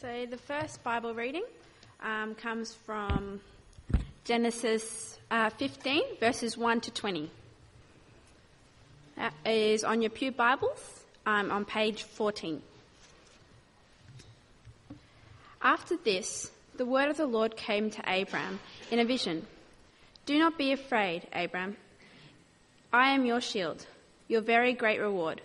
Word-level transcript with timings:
So 0.00 0.26
the 0.28 0.36
first 0.36 0.82
Bible 0.82 1.14
reading 1.14 1.44
um, 2.02 2.34
comes 2.34 2.74
from 2.74 3.40
Genesis 4.24 5.18
uh, 5.30 5.50
15, 5.50 6.02
verses 6.18 6.58
1 6.58 6.80
to 6.82 6.90
20. 6.90 7.30
That 9.16 9.32
is 9.46 9.84
on 9.84 10.02
your 10.02 10.10
Pew 10.10 10.32
Bibles 10.32 11.04
um, 11.26 11.50
on 11.52 11.64
page 11.64 12.02
14. 12.02 12.60
After 15.62 15.96
this, 15.96 16.50
the 16.76 16.84
word 16.84 17.08
of 17.08 17.16
the 17.16 17.26
Lord 17.26 17.56
came 17.56 17.88
to 17.90 18.20
Abram 18.20 18.58
in 18.90 18.98
a 18.98 19.04
vision. 19.04 19.46
Do 20.26 20.38
not 20.38 20.58
be 20.58 20.72
afraid, 20.72 21.28
Abram. 21.32 21.76
I 22.92 23.10
am 23.10 23.24
your 23.24 23.40
shield, 23.40 23.86
your 24.26 24.40
very 24.40 24.72
great 24.72 25.00
reward. 25.00 25.40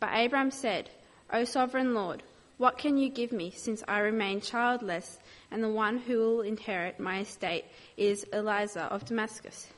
But 0.00 0.10
Abram 0.12 0.50
said, 0.50 0.90
O 1.32 1.44
sovereign 1.44 1.94
Lord, 1.94 2.22
what 2.58 2.78
can 2.78 2.96
you 2.96 3.10
give 3.10 3.32
me 3.32 3.50
since 3.50 3.82
I 3.86 3.98
remain 3.98 4.40
childless 4.40 5.18
and 5.50 5.62
the 5.62 5.68
one 5.68 5.98
who 5.98 6.18
will 6.18 6.40
inherit 6.40 6.98
my 6.98 7.20
estate 7.20 7.64
is 7.96 8.24
Eliezer 8.32 8.80
of 8.80 9.04
Damascus? 9.04 9.68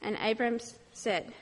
And 0.00 0.16
Abram 0.16 0.58
said, 0.92 1.32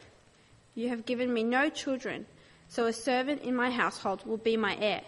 You 0.75 0.91
have 0.91 1.07
given 1.07 1.33
me 1.33 1.43
no 1.45 1.71
children, 1.71 2.27
so 2.69 2.87
a 2.87 2.93
servant 2.93 3.43
in 3.43 3.57
my 3.57 3.71
household 3.71 4.27
will 4.27 4.37
be 4.37 4.57
my 4.57 4.77
heir. 4.77 5.03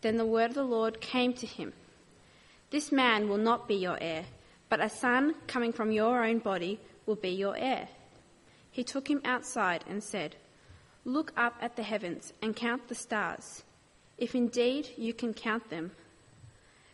Then 0.00 0.16
the 0.16 0.26
word 0.26 0.50
of 0.50 0.54
the 0.54 0.64
Lord 0.64 1.00
came 1.00 1.32
to 1.34 1.46
him 1.46 1.72
This 2.70 2.90
man 2.90 3.28
will 3.28 3.38
not 3.38 3.68
be 3.68 3.76
your 3.76 3.98
heir, 4.00 4.24
but 4.68 4.80
a 4.80 4.88
son 4.88 5.36
coming 5.46 5.72
from 5.72 5.92
your 5.92 6.24
own 6.24 6.40
body 6.40 6.80
will 7.06 7.14
be 7.14 7.30
your 7.30 7.56
heir. 7.56 7.88
He 8.72 8.82
took 8.82 9.08
him 9.08 9.20
outside 9.24 9.84
and 9.88 10.02
said, 10.02 10.34
Look 11.04 11.32
up 11.36 11.54
at 11.60 11.76
the 11.76 11.82
heavens 11.84 12.32
and 12.42 12.56
count 12.56 12.88
the 12.88 12.94
stars, 12.96 13.62
if 14.22 14.36
indeed 14.36 14.88
you 14.96 15.12
can 15.12 15.34
count 15.34 15.68
them. 15.68 15.90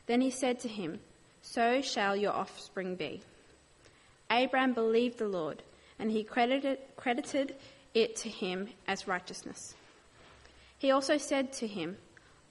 Then 0.07 0.23
he 0.23 0.31
said 0.31 0.59
to 0.61 0.69
him, 0.69 0.99
So 1.43 1.83
shall 1.83 2.17
your 2.17 2.33
offspring 2.33 2.97
be. 2.97 3.21
Abram 4.31 4.73
believed 4.73 5.19
the 5.19 5.29
Lord, 5.29 5.63
and 5.99 6.11
he 6.11 6.25
credited, 6.25 6.79
credited 6.97 7.55
it 7.93 8.17
to 8.17 8.31
him 8.31 8.69
as 8.87 9.07
righteousness. 9.07 9.75
He 10.79 10.91
also 10.91 11.19
said 11.19 11.53
to 11.55 11.67
him, 11.67 11.99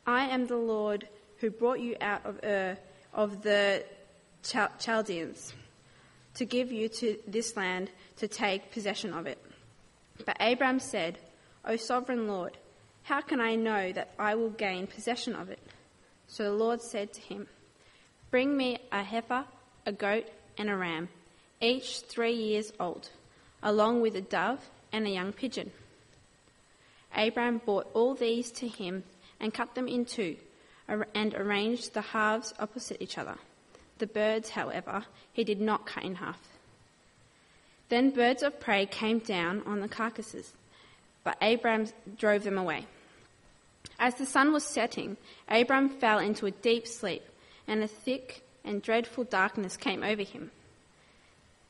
I 0.06 0.25
am 0.25 0.45
the 0.45 0.58
Lord 0.58 1.08
who 1.39 1.50
brought 1.50 1.80
you 1.80 1.95
out 2.00 2.23
of 2.23 2.39
Ur 2.44 2.78
of 3.16 3.41
the 3.41 3.84
Chaldeans 4.44 5.53
to 6.36 6.45
give 6.45 6.72
you 6.72 6.88
to 6.89 7.17
this 7.25 7.58
land 7.58 7.89
to 8.17 8.28
take 8.28 8.72
possession 8.72 9.12
of 9.12 9.25
it. 9.25 9.44
But 10.23 10.38
Abram 10.39 10.80
said, 10.80 11.17
O 11.66 11.78
sovereign 11.78 12.28
Lord, 12.28 12.58
how 13.08 13.22
can 13.22 13.39
I 13.39 13.55
know 13.55 13.94
that 13.94 14.11
I 14.19 14.36
will 14.36 14.50
gain 14.50 14.86
possession 14.86 15.33
of 15.33 15.50
it? 15.50 15.59
So 16.27 16.44
the 16.44 16.52
Lord 16.52 16.81
said 16.81 17.13
to 17.13 17.22
him, 17.22 17.47
Bring 18.31 18.58
me 18.58 18.80
a 18.91 19.02
heifer, 19.02 19.45
a 19.86 19.94
goat, 19.94 20.25
and 20.58 20.69
a 20.69 20.75
ram, 20.75 21.08
each 21.61 22.02
three 22.02 22.33
years 22.33 22.73
old, 22.81 23.09
along 23.63 24.02
with 24.02 24.17
a 24.17 24.22
dove 24.22 24.59
and 24.91 25.08
a 25.08 25.09
young 25.09 25.31
pigeon. 25.31 25.72
Abram 27.16 27.61
brought 27.63 27.89
all 27.94 28.13
these 28.13 28.52
to 28.52 28.67
him 28.67 29.05
and 29.39 29.53
cut 29.53 29.73
them 29.73 29.88
in 29.88 30.03
two, 30.03 30.35
and 31.16 31.33
arranged 31.33 31.94
the 31.94 32.02
halves 32.02 32.53
opposite 32.59 33.02
each 33.02 33.17
other. 33.17 33.38
The 34.00 34.08
birds, 34.08 34.50
however, 34.50 35.05
he 35.31 35.45
did 35.45 35.61
not 35.61 35.85
cut 35.85 36.03
in 36.03 36.16
half. 36.16 36.41
Then 37.88 38.09
birds 38.09 38.44
of 38.44 38.59
prey 38.59 38.85
came 38.85 39.19
down 39.19 39.63
on 39.66 39.80
the 39.80 39.88
carcasses 39.88 40.52
but 41.28 41.38
Abram 41.41 41.88
drove 42.17 42.45
them 42.45 42.58
away. 42.58 42.85
As 44.00 44.16
the 44.16 44.26
sun 44.26 44.53
was 44.53 44.64
setting, 44.64 45.17
Abram 45.50 45.90
fell 45.90 46.20
into 46.20 46.45
a 46.45 46.52
deep 46.52 46.88
sleep, 46.88 47.23
and 47.67 47.81
a 47.81 47.88
thick 47.88 48.44
and 48.64 48.81
dreadful 48.81 49.23
darkness 49.23 49.76
came 49.76 50.03
over 50.03 50.23
him. 50.23 50.52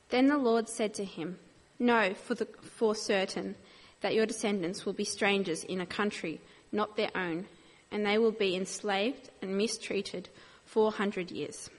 Then 0.09 0.27
the 0.27 0.37
Lord 0.37 0.67
said 0.67 0.93
to 0.95 1.05
him, 1.05 1.39
Know 1.79 2.13
for, 2.13 2.35
the, 2.35 2.45
for 2.45 2.95
certain 2.95 3.55
that 4.01 4.13
your 4.13 4.25
descendants 4.25 4.85
will 4.85 4.93
be 4.93 5.05
strangers 5.05 5.63
in 5.63 5.79
a 5.79 5.85
country 5.85 6.41
not 6.71 6.97
their 6.97 7.11
own, 7.15 7.45
and 7.91 8.05
they 8.05 8.17
will 8.17 8.31
be 8.31 8.55
enslaved 8.55 9.29
and 9.41 9.57
mistreated 9.57 10.27
400 10.65 11.31
years. 11.31 11.69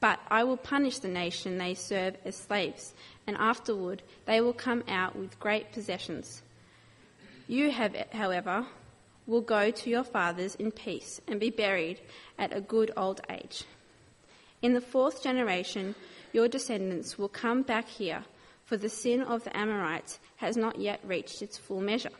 But 0.00 0.20
I 0.30 0.44
will 0.44 0.56
punish 0.56 0.98
the 0.98 1.08
nation 1.08 1.58
they 1.58 1.74
serve 1.74 2.16
as 2.24 2.36
slaves, 2.36 2.92
and 3.26 3.36
afterward 3.36 4.02
they 4.26 4.40
will 4.40 4.52
come 4.52 4.84
out 4.88 5.16
with 5.16 5.38
great 5.40 5.72
possessions. 5.72 6.42
You 7.48 7.70
have, 7.70 7.94
however, 8.12 8.66
will 9.26 9.40
go 9.40 9.70
to 9.70 9.90
your 9.90 10.04
fathers 10.04 10.54
in 10.56 10.70
peace 10.70 11.20
and 11.28 11.38
be 11.38 11.50
buried 11.50 12.00
at 12.38 12.56
a 12.56 12.60
good 12.60 12.90
old 12.96 13.20
age. 13.30 13.64
In 14.60 14.74
the 14.74 14.80
fourth 14.80 15.22
generation, 15.22 15.94
your 16.32 16.48
descendants 16.48 17.18
will 17.18 17.28
come 17.28 17.62
back 17.62 17.88
here, 17.88 18.24
for 18.64 18.76
the 18.76 18.88
sin 18.88 19.20
of 19.20 19.44
the 19.44 19.56
Amorites 19.56 20.18
has 20.36 20.56
not 20.56 20.80
yet 20.80 21.00
reached 21.04 21.42
its 21.42 21.58
full 21.58 21.80
measure. 21.80 22.10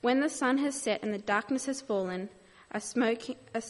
When 0.00 0.20
the 0.20 0.28
sun 0.28 0.58
has 0.58 0.80
set 0.80 1.02
and 1.02 1.12
the 1.12 1.18
darkness 1.18 1.66
has 1.66 1.80
fallen, 1.80 2.28
a 2.70 2.80
smoking, 2.80 3.36
a, 3.54 3.62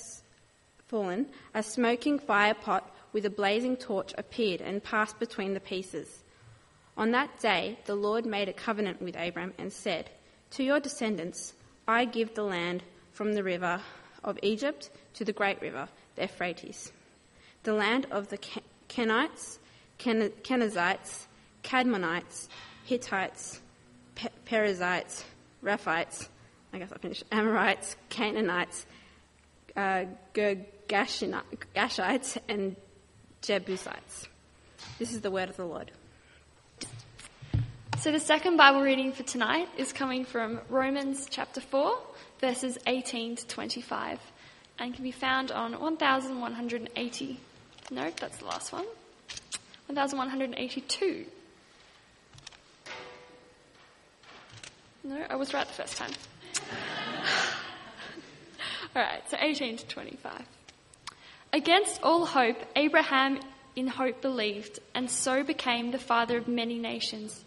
fallen, 0.88 1.26
a 1.54 1.62
smoking 1.62 2.18
fire 2.18 2.54
pot 2.54 2.90
with 3.12 3.24
a 3.24 3.30
blazing 3.30 3.76
torch 3.76 4.12
appeared 4.18 4.60
and 4.60 4.82
passed 4.82 5.18
between 5.18 5.54
the 5.54 5.60
pieces. 5.60 6.22
On 6.96 7.12
that 7.12 7.40
day, 7.40 7.78
the 7.86 7.94
Lord 7.94 8.26
made 8.26 8.48
a 8.48 8.52
covenant 8.52 9.00
with 9.00 9.16
Abram 9.16 9.52
and 9.58 9.72
said, 9.72 10.10
To 10.54 10.62
your 10.62 10.78
descendants, 10.78 11.52
I 11.88 12.04
give 12.04 12.34
the 12.34 12.44
land 12.44 12.84
from 13.10 13.34
the 13.34 13.42
river 13.42 13.80
of 14.22 14.38
Egypt 14.40 14.88
to 15.14 15.24
the 15.24 15.32
great 15.32 15.60
river, 15.60 15.88
the 16.14 16.22
Euphrates, 16.22 16.92
the 17.64 17.72
land 17.72 18.06
of 18.12 18.28
the 18.28 18.38
Kenites, 18.88 19.58
Kenizzites, 19.98 21.26
Cadmonites, 21.64 22.46
Hittites, 22.84 23.60
Perizzites, 24.44 25.24
Rephaites, 25.60 26.28
I 26.72 26.78
guess 26.78 26.92
I 26.92 26.98
finished, 26.98 27.24
Amorites, 27.32 27.96
Canaanites, 28.08 28.86
uh, 29.76 30.04
Girgashites, 30.34 32.38
and 32.48 32.76
Jebusites. 33.42 34.28
This 35.00 35.12
is 35.12 35.20
the 35.20 35.32
word 35.32 35.48
of 35.48 35.56
the 35.56 35.66
Lord. 35.66 35.90
So, 38.04 38.12
the 38.12 38.20
second 38.20 38.58
Bible 38.58 38.82
reading 38.82 39.12
for 39.12 39.22
tonight 39.22 39.66
is 39.78 39.90
coming 39.90 40.26
from 40.26 40.60
Romans 40.68 41.26
chapter 41.30 41.62
4, 41.62 41.96
verses 42.38 42.76
18 42.86 43.36
to 43.36 43.46
25, 43.46 44.20
and 44.78 44.92
can 44.92 45.02
be 45.02 45.10
found 45.10 45.50
on 45.50 45.80
1180. 45.80 47.40
No, 47.90 48.10
that's 48.20 48.36
the 48.36 48.44
last 48.44 48.74
one. 48.74 48.84
1182. 49.86 51.24
No, 55.04 55.24
I 55.30 55.36
was 55.36 55.54
right 55.54 55.66
the 55.66 55.72
first 55.72 55.96
time. 55.96 56.12
All 58.94 59.00
right, 59.00 59.22
so 59.30 59.38
18 59.40 59.78
to 59.78 59.86
25. 59.86 60.42
Against 61.54 62.02
all 62.02 62.26
hope, 62.26 62.58
Abraham 62.76 63.40
in 63.74 63.86
hope 63.86 64.20
believed, 64.20 64.78
and 64.94 65.10
so 65.10 65.42
became 65.42 65.90
the 65.90 65.98
father 65.98 66.36
of 66.36 66.48
many 66.48 66.78
nations, 66.78 67.46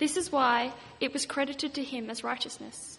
This 0.00 0.16
is 0.16 0.32
why 0.32 0.72
it 0.98 1.12
was 1.12 1.26
credited 1.26 1.74
to 1.74 1.84
him 1.84 2.10
as 2.10 2.24
righteousness. 2.24 2.98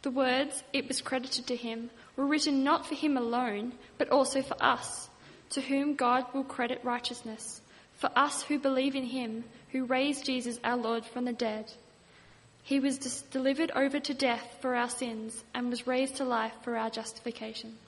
The 0.00 0.10
words, 0.10 0.64
it 0.72 0.88
was 0.88 1.02
credited 1.02 1.46
to 1.48 1.56
him, 1.56 1.90
were 2.16 2.26
written 2.26 2.64
not 2.64 2.86
for 2.86 2.94
him 2.94 3.18
alone, 3.18 3.74
but 3.98 4.08
also 4.08 4.40
for 4.40 4.56
us, 4.58 5.10
to 5.50 5.60
whom 5.60 5.96
God 5.96 6.24
will 6.32 6.44
credit 6.44 6.80
righteousness, 6.82 7.60
for 7.92 8.10
us 8.16 8.44
who 8.44 8.58
believe 8.58 8.96
in 8.96 9.04
him, 9.04 9.44
who 9.72 9.84
raised 9.84 10.24
Jesus 10.24 10.58
our 10.64 10.78
Lord 10.78 11.04
from 11.04 11.26
the 11.26 11.34
dead 11.34 11.70
he 12.68 12.80
was 12.80 12.98
delivered 12.98 13.70
over 13.74 13.98
to 13.98 14.12
death 14.12 14.58
for 14.60 14.74
our 14.74 14.90
sins 14.90 15.42
and 15.54 15.70
was 15.70 15.86
raised 15.86 16.16
to 16.16 16.24
life 16.24 16.52
for 16.60 16.76
our 16.76 16.90
justification. 16.90 17.78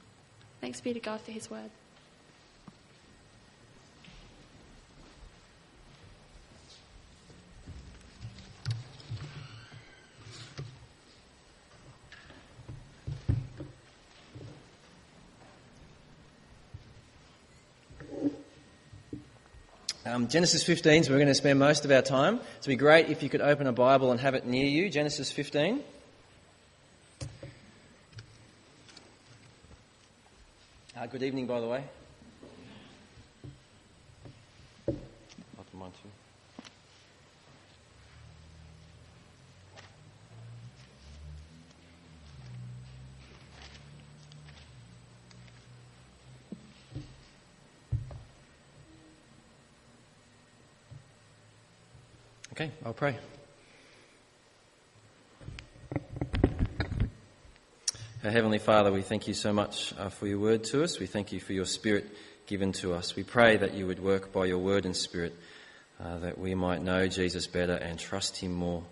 Thanks 0.62 0.80
be 0.80 0.94
to 0.94 1.00
God 1.00 1.20
for 1.20 1.32
his 1.32 1.50
word. 1.50 1.70
Um, 20.10 20.26
Genesis 20.26 20.64
15 20.64 21.04
so 21.04 21.12
we're 21.12 21.18
going 21.18 21.28
to 21.28 21.34
spend 21.36 21.60
most 21.60 21.84
of 21.84 21.92
our 21.92 22.02
time. 22.02 22.40
It'd 22.58 22.66
be 22.66 22.74
great 22.74 23.10
if 23.10 23.22
you 23.22 23.28
could 23.28 23.40
open 23.40 23.68
a 23.68 23.72
Bible 23.72 24.10
and 24.10 24.18
have 24.18 24.34
it 24.34 24.44
near 24.44 24.66
you. 24.66 24.90
Genesis 24.90 25.30
15. 25.30 25.84
Uh, 30.96 31.06
good 31.06 31.22
evening, 31.22 31.46
by 31.46 31.60
the 31.60 31.68
way. 31.68 31.84
Mine 35.72 35.92
too. 36.02 36.08
Okay, 52.60 52.72
I'll 52.84 52.92
pray. 52.92 53.16
Our 58.22 58.30
Heavenly 58.30 58.58
Father, 58.58 58.92
we 58.92 59.00
thank 59.00 59.26
you 59.26 59.32
so 59.32 59.50
much 59.50 59.94
uh, 59.98 60.10
for 60.10 60.26
your 60.26 60.40
word 60.40 60.64
to 60.64 60.82
us. 60.82 60.98
We 60.98 61.06
thank 61.06 61.32
you 61.32 61.40
for 61.40 61.54
your 61.54 61.64
spirit 61.64 62.04
given 62.46 62.72
to 62.72 62.92
us. 62.92 63.16
We 63.16 63.22
pray 63.22 63.56
that 63.56 63.72
you 63.72 63.86
would 63.86 63.98
work 63.98 64.30
by 64.30 64.44
your 64.44 64.58
word 64.58 64.84
and 64.84 64.94
spirit, 64.94 65.34
uh, 66.04 66.18
that 66.18 66.36
we 66.36 66.54
might 66.54 66.82
know 66.82 67.08
Jesus 67.08 67.46
better 67.46 67.76
and 67.76 67.98
trust 67.98 68.36
him 68.36 68.52
more 68.52 68.84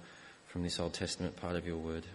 from 0.46 0.62
this 0.62 0.80
Old 0.80 0.94
Testament 0.94 1.36
part 1.36 1.54
of 1.54 1.66
your 1.66 1.76
word. 1.76 2.06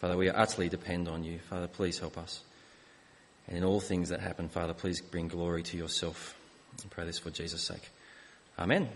Father, 0.00 0.16
we 0.16 0.30
utterly 0.30 0.70
depend 0.70 1.06
on 1.06 1.22
you. 1.22 1.38
Father, 1.38 1.66
please 1.66 1.98
help 1.98 2.16
us. 2.16 2.40
And 3.46 3.58
in 3.58 3.62
all 3.62 3.80
things 3.80 4.08
that 4.08 4.20
happen, 4.20 4.48
Father, 4.48 4.72
please 4.72 5.02
bring 5.02 5.28
glory 5.28 5.64
to 5.64 5.76
yourself. 5.76 6.34
I 6.82 6.88
pray 6.88 7.04
this 7.04 7.18
for 7.18 7.28
Jesus' 7.28 7.60
sake. 7.60 7.90
Amen. 8.58 8.88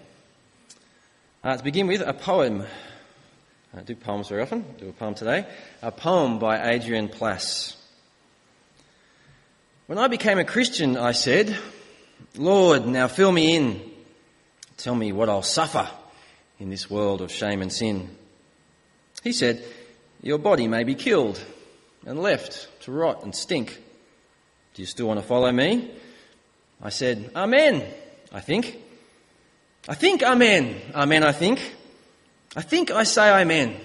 Uh, 1.43 1.57
to 1.57 1.65
begin 1.65 1.87
with, 1.87 2.03
a 2.03 2.13
poem. 2.13 2.67
I 3.75 3.81
do 3.81 3.97
poems 3.97 4.29
very 4.29 4.43
often. 4.43 4.63
do 4.79 4.91
a 4.91 4.93
poem 4.93 5.15
today. 5.15 5.47
A 5.81 5.91
poem 5.91 6.39
by 6.39 6.73
Adrian 6.73 7.09
Plass. 7.09 7.79
When 9.87 9.97
I 9.97 10.09
became 10.09 10.39
a 10.39 10.45
Christian, 10.45 10.99
I 10.99 11.13
said, 11.13 11.57
Lord, 12.37 12.87
now 12.87 13.09
fill 13.09 13.33
me 13.33 13.57
in. 13.57 13.81
Tell 14.77 14.95
me 14.95 15.13
what 15.13 15.31
I'll 15.31 15.43
suffer 15.43 15.89
in 16.59 16.69
this 16.69 16.91
world 16.91 17.23
of 17.23 17.33
shame 17.33 17.63
and 17.63 17.73
sin. 17.73 18.15
He 19.23 19.33
said, 19.33 19.65
Your 20.21 20.37
body 20.37 20.69
may 20.69 20.85
be 20.85 20.95
killed 20.95 21.43
and 22.05 22.21
left 22.21 22.69
to 22.83 22.93
rot 22.93 23.25
and 23.25 23.35
stink. 23.35 23.81
Do 24.75 24.83
you 24.83 24.87
still 24.87 25.07
want 25.07 25.21
to 25.21 25.27
follow 25.27 25.51
me? 25.51 25.91
I 26.83 26.91
said, 26.91 27.31
Amen, 27.35 27.83
I 28.31 28.41
think. 28.41 28.90
I 29.89 29.95
think 29.95 30.23
Amen. 30.23 30.77
Amen, 30.95 31.23
I 31.23 31.33
think. 31.33 31.75
I 32.55 32.63
think 32.63 32.91
I 32.91 33.05
say 33.05 33.31
Amen. 33.31 33.77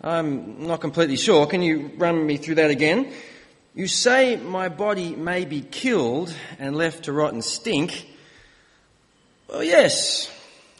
I'm 0.00 0.66
not 0.66 0.80
completely 0.80 1.16
sure. 1.16 1.46
Can 1.46 1.62
you 1.62 1.90
run 1.96 2.24
me 2.24 2.36
through 2.36 2.56
that 2.56 2.70
again? 2.70 3.12
You 3.74 3.88
say 3.88 4.36
my 4.36 4.68
body 4.68 5.16
may 5.16 5.44
be 5.44 5.62
killed 5.62 6.34
and 6.58 6.76
left 6.76 7.04
to 7.04 7.12
rot 7.12 7.32
and 7.32 7.44
stink. 7.44 8.08
Well, 9.48 9.64
yes. 9.64 10.30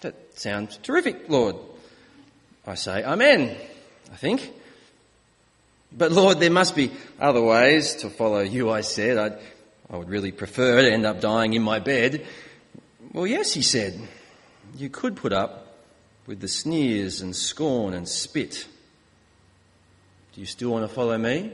That 0.03 0.15
sounds 0.39 0.79
terrific, 0.79 1.29
Lord. 1.29 1.57
I 2.67 2.77
say 2.77 3.03
Amen, 3.03 3.57
I 4.13 4.17
think. 4.17 4.53
But 5.93 6.13
Lord, 6.13 6.39
there 6.39 6.53
must 6.53 6.77
be 6.77 6.93
other 7.19 7.43
ways 7.43 7.97
to 7.97 8.11
follow 8.11 8.41
you, 8.41 8.71
I 8.71 8.83
said. 8.83 9.19
I'd, 9.19 9.39
I 9.91 9.97
would 9.97 10.09
really 10.09 10.31
prefer 10.31 10.83
to 10.83 10.93
end 10.93 11.05
up 11.05 11.21
dying 11.21 11.53
in 11.53 11.63
my 11.63 11.81
bed. 11.81 12.25
Well, 13.13 13.27
yes, 13.27 13.53
he 13.53 13.63
said 13.63 14.01
you 14.77 14.89
could 14.89 15.17
put 15.17 15.33
up 15.33 15.67
with 16.27 16.41
the 16.41 16.49
sneers 16.49 17.21
and 17.21 17.35
scorn 17.35 17.95
and 17.95 18.09
spit. 18.09 18.67
Do 20.35 20.41
you 20.41 20.47
still 20.47 20.71
want 20.71 20.89
to 20.89 20.95
follow 20.95 21.19
me? 21.19 21.53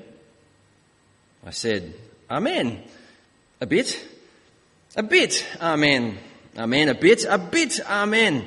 I 1.45 1.51
said, 1.51 1.95
Amen. 2.31 2.83
A 3.61 3.67
bit. 3.67 4.05
A 4.97 5.03
bit. 5.03 5.47
Amen. 5.61 6.19
Amen. 6.59 6.89
A 6.89 6.95
bit. 6.95 7.25
A 7.25 7.39
bit. 7.39 7.81
Amen. 7.89 8.47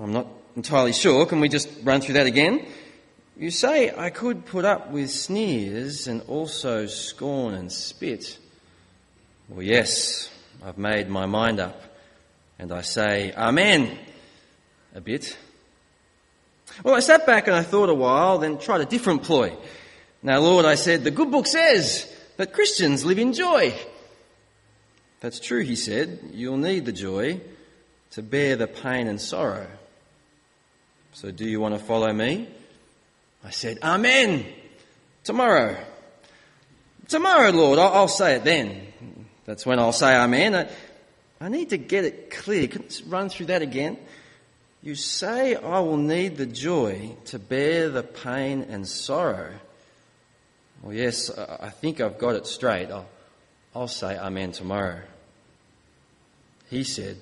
I'm 0.00 0.12
not 0.12 0.26
entirely 0.54 0.92
sure. 0.92 1.26
Can 1.26 1.40
we 1.40 1.48
just 1.48 1.68
run 1.82 2.00
through 2.00 2.14
that 2.14 2.26
again? 2.26 2.64
You 3.36 3.50
say 3.50 3.94
I 3.96 4.10
could 4.10 4.46
put 4.46 4.64
up 4.64 4.90
with 4.90 5.10
sneers 5.10 6.08
and 6.08 6.22
also 6.22 6.86
scorn 6.86 7.54
and 7.54 7.70
spit. 7.70 8.38
Well, 9.48 9.62
yes, 9.62 10.30
I've 10.64 10.78
made 10.78 11.08
my 11.08 11.26
mind 11.26 11.60
up 11.60 11.87
and 12.58 12.72
I 12.72 12.82
say, 12.82 13.32
Amen, 13.34 13.98
a 14.94 15.00
bit. 15.00 15.36
Well, 16.82 16.94
I 16.94 17.00
sat 17.00 17.26
back 17.26 17.46
and 17.46 17.56
I 17.56 17.62
thought 17.62 17.88
a 17.88 17.94
while, 17.94 18.38
then 18.38 18.58
tried 18.58 18.80
a 18.80 18.86
different 18.86 19.22
ploy. 19.22 19.56
Now, 20.22 20.40
Lord, 20.40 20.64
I 20.64 20.74
said, 20.74 21.04
the 21.04 21.10
good 21.10 21.30
book 21.30 21.46
says 21.46 22.12
that 22.36 22.52
Christians 22.52 23.04
live 23.04 23.18
in 23.18 23.32
joy. 23.32 23.74
That's 25.20 25.40
true, 25.40 25.62
he 25.62 25.76
said. 25.76 26.30
You'll 26.32 26.56
need 26.56 26.84
the 26.84 26.92
joy 26.92 27.40
to 28.12 28.22
bear 28.22 28.56
the 28.56 28.66
pain 28.66 29.08
and 29.08 29.20
sorrow. 29.20 29.66
So 31.12 31.30
do 31.30 31.44
you 31.44 31.60
want 31.60 31.74
to 31.74 31.80
follow 31.80 32.12
me? 32.12 32.48
I 33.44 33.50
said, 33.50 33.78
Amen. 33.82 34.46
Tomorrow. 35.24 35.76
Tomorrow, 37.08 37.50
Lord. 37.50 37.78
I'll, 37.78 38.08
say 38.08 38.36
it 38.36 38.44
then. 38.44 38.86
That's 39.44 39.64
when 39.64 39.78
I'll 39.78 39.92
say 39.92 40.14
Amen. 40.14 40.68
I 41.40 41.48
need 41.48 41.70
to 41.70 41.78
get 41.78 42.04
it 42.04 42.30
clear. 42.30 42.66
Can 42.66 42.84
run 43.06 43.28
through 43.28 43.46
that 43.46 43.62
again? 43.62 43.98
You 44.82 44.94
say, 44.94 45.54
I 45.54 45.80
will 45.80 45.96
need 45.96 46.36
the 46.36 46.46
joy 46.46 47.16
to 47.26 47.38
bear 47.38 47.88
the 47.88 48.02
pain 48.02 48.66
and 48.68 48.86
sorrow. 48.86 49.54
Well, 50.82 50.94
yes, 50.94 51.30
I 51.36 51.70
think 51.70 52.00
I've 52.00 52.18
got 52.18 52.36
it 52.36 52.46
straight. 52.46 52.90
I'll, 52.90 53.08
I'll 53.74 53.88
say 53.88 54.16
Amen 54.16 54.52
tomorrow. 54.52 55.00
He 56.70 56.84
said, 56.84 57.16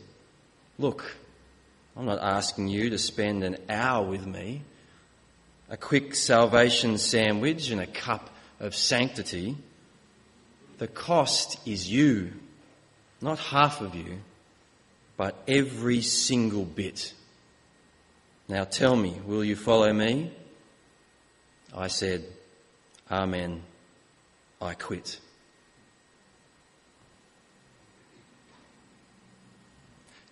Look, 0.78 1.16
I'm 1.96 2.04
not 2.04 2.22
asking 2.22 2.68
you 2.68 2.90
to 2.90 2.98
spend 2.98 3.42
an 3.42 3.56
hour 3.70 4.06
with 4.06 4.26
me, 4.26 4.62
a 5.70 5.76
quick 5.76 6.14
salvation 6.14 6.98
sandwich 6.98 7.70
and 7.70 7.80
a 7.80 7.86
cup 7.86 8.28
of 8.60 8.74
sanctity. 8.74 9.56
The 10.76 10.88
cost 10.88 11.58
is 11.66 11.90
you. 11.90 12.32
Not 13.26 13.40
half 13.40 13.80
of 13.80 13.96
you, 13.96 14.20
but 15.16 15.34
every 15.48 16.00
single 16.00 16.64
bit. 16.64 17.12
Now 18.46 18.62
tell 18.62 18.94
me, 18.94 19.20
will 19.26 19.44
you 19.44 19.56
follow 19.56 19.92
me? 19.92 20.30
I 21.76 21.88
said, 21.88 22.24
Amen. 23.10 23.64
I 24.62 24.74
quit. 24.74 25.18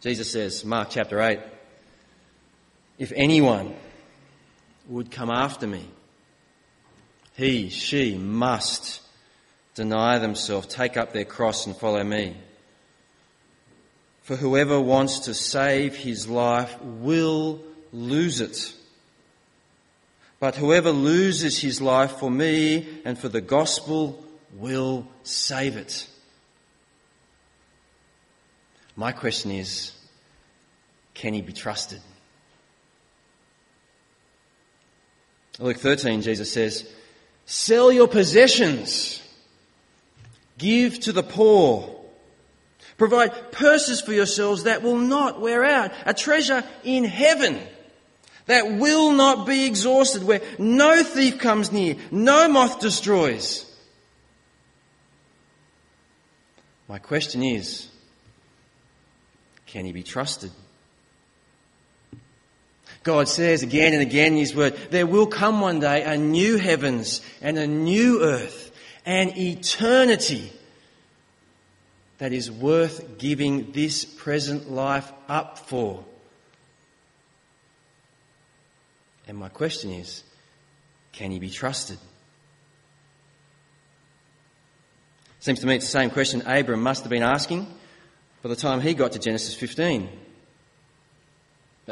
Jesus 0.00 0.30
says, 0.30 0.64
Mark 0.64 0.90
chapter 0.90 1.20
8, 1.20 1.40
if 3.00 3.12
anyone 3.16 3.74
would 4.86 5.10
come 5.10 5.30
after 5.30 5.66
me, 5.66 5.84
he, 7.36 7.70
she 7.70 8.16
must 8.16 9.00
deny 9.74 10.20
themselves, 10.20 10.68
take 10.68 10.96
up 10.96 11.12
their 11.12 11.24
cross 11.24 11.66
and 11.66 11.76
follow 11.76 12.04
me. 12.04 12.36
For 14.24 14.36
whoever 14.36 14.80
wants 14.80 15.20
to 15.20 15.34
save 15.34 15.96
his 15.96 16.26
life 16.26 16.80
will 16.80 17.60
lose 17.92 18.40
it. 18.40 18.74
But 20.40 20.56
whoever 20.56 20.90
loses 20.90 21.60
his 21.60 21.80
life 21.82 22.12
for 22.12 22.30
me 22.30 23.00
and 23.04 23.18
for 23.18 23.28
the 23.28 23.42
gospel 23.42 24.24
will 24.54 25.06
save 25.24 25.76
it. 25.76 26.08
My 28.96 29.12
question 29.12 29.50
is, 29.50 29.92
can 31.12 31.34
he 31.34 31.42
be 31.42 31.52
trusted? 31.52 32.00
Luke 35.58 35.76
13, 35.76 36.22
Jesus 36.22 36.50
says, 36.50 36.90
sell 37.44 37.92
your 37.92 38.08
possessions, 38.08 39.22
give 40.56 40.98
to 41.00 41.12
the 41.12 41.22
poor, 41.22 41.93
Provide 42.96 43.52
purses 43.52 44.00
for 44.00 44.12
yourselves 44.12 44.64
that 44.64 44.82
will 44.82 44.98
not 44.98 45.40
wear 45.40 45.64
out, 45.64 45.92
a 46.06 46.14
treasure 46.14 46.62
in 46.84 47.04
heaven 47.04 47.60
that 48.46 48.72
will 48.72 49.12
not 49.12 49.46
be 49.46 49.66
exhausted, 49.66 50.22
where 50.22 50.42
no 50.58 51.02
thief 51.02 51.38
comes 51.38 51.72
near, 51.72 51.96
no 52.10 52.48
moth 52.48 52.80
destroys. 52.80 53.70
My 56.88 56.98
question 56.98 57.42
is, 57.42 57.88
can 59.66 59.86
he 59.86 59.92
be 59.92 60.02
trusted? 60.02 60.50
God 63.02 63.28
says 63.28 63.62
again 63.62 63.92
and 63.92 64.02
again 64.02 64.32
in 64.32 64.38
His 64.38 64.54
Word, 64.54 64.76
there 64.90 65.06
will 65.06 65.26
come 65.26 65.60
one 65.60 65.80
day 65.80 66.02
a 66.02 66.16
new 66.16 66.56
heavens 66.56 67.20
and 67.42 67.58
a 67.58 67.66
new 67.66 68.22
earth, 68.22 68.72
and 69.04 69.36
eternity 69.36 70.50
that 72.18 72.32
is 72.32 72.50
worth 72.50 73.18
giving 73.18 73.72
this 73.72 74.04
present 74.04 74.70
life 74.70 75.12
up 75.28 75.58
for. 75.58 76.04
And 79.26 79.36
my 79.38 79.48
question 79.48 79.90
is 79.90 80.22
can 81.12 81.30
he 81.30 81.38
be 81.38 81.50
trusted? 81.50 81.98
Seems 85.40 85.60
to 85.60 85.66
me 85.66 85.76
it's 85.76 85.84
the 85.84 85.92
same 85.92 86.10
question 86.10 86.42
Abram 86.46 86.82
must 86.82 87.02
have 87.02 87.10
been 87.10 87.22
asking 87.22 87.66
by 88.42 88.48
the 88.48 88.56
time 88.56 88.80
he 88.80 88.94
got 88.94 89.12
to 89.12 89.18
Genesis 89.18 89.54
15. 89.54 90.08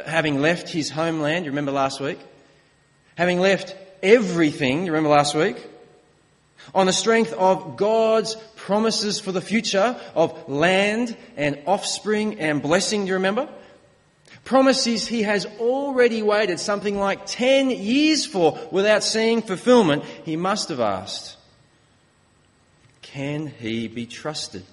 Having 0.07 0.41
left 0.41 0.71
his 0.71 0.88
homeland, 0.88 1.45
you 1.45 1.50
remember 1.50 1.73
last 1.73 2.00
week? 2.00 2.19
Having 3.17 3.41
left 3.41 3.76
everything, 4.02 4.87
you 4.87 4.93
remember 4.93 5.11
last 5.11 5.35
week? 5.35 5.57
On 6.75 6.87
the 6.87 6.93
strength 6.93 7.33
of 7.35 7.76
God's 7.76 8.37
promises 8.62 9.19
for 9.19 9.33
the 9.33 9.40
future 9.40 10.00
of 10.14 10.49
land 10.49 11.16
and 11.37 11.59
offspring 11.66 12.38
and 12.38 12.62
blessing, 12.62 13.02
do 13.02 13.09
you 13.09 13.14
remember? 13.14 13.49
Promises 14.45 15.07
he 15.07 15.23
has 15.23 15.47
already 15.59 16.23
waited 16.23 16.61
something 16.61 16.97
like 16.97 17.26
10 17.26 17.71
years 17.71 18.25
for 18.25 18.57
without 18.71 19.02
seeing 19.02 19.42
fulfillment. 19.42 20.04
He 20.25 20.37
must 20.37 20.69
have 20.69 20.78
asked, 20.78 21.37
Can 23.02 23.49
he 23.49 23.88
be 23.88 24.07
trusted? 24.07 24.64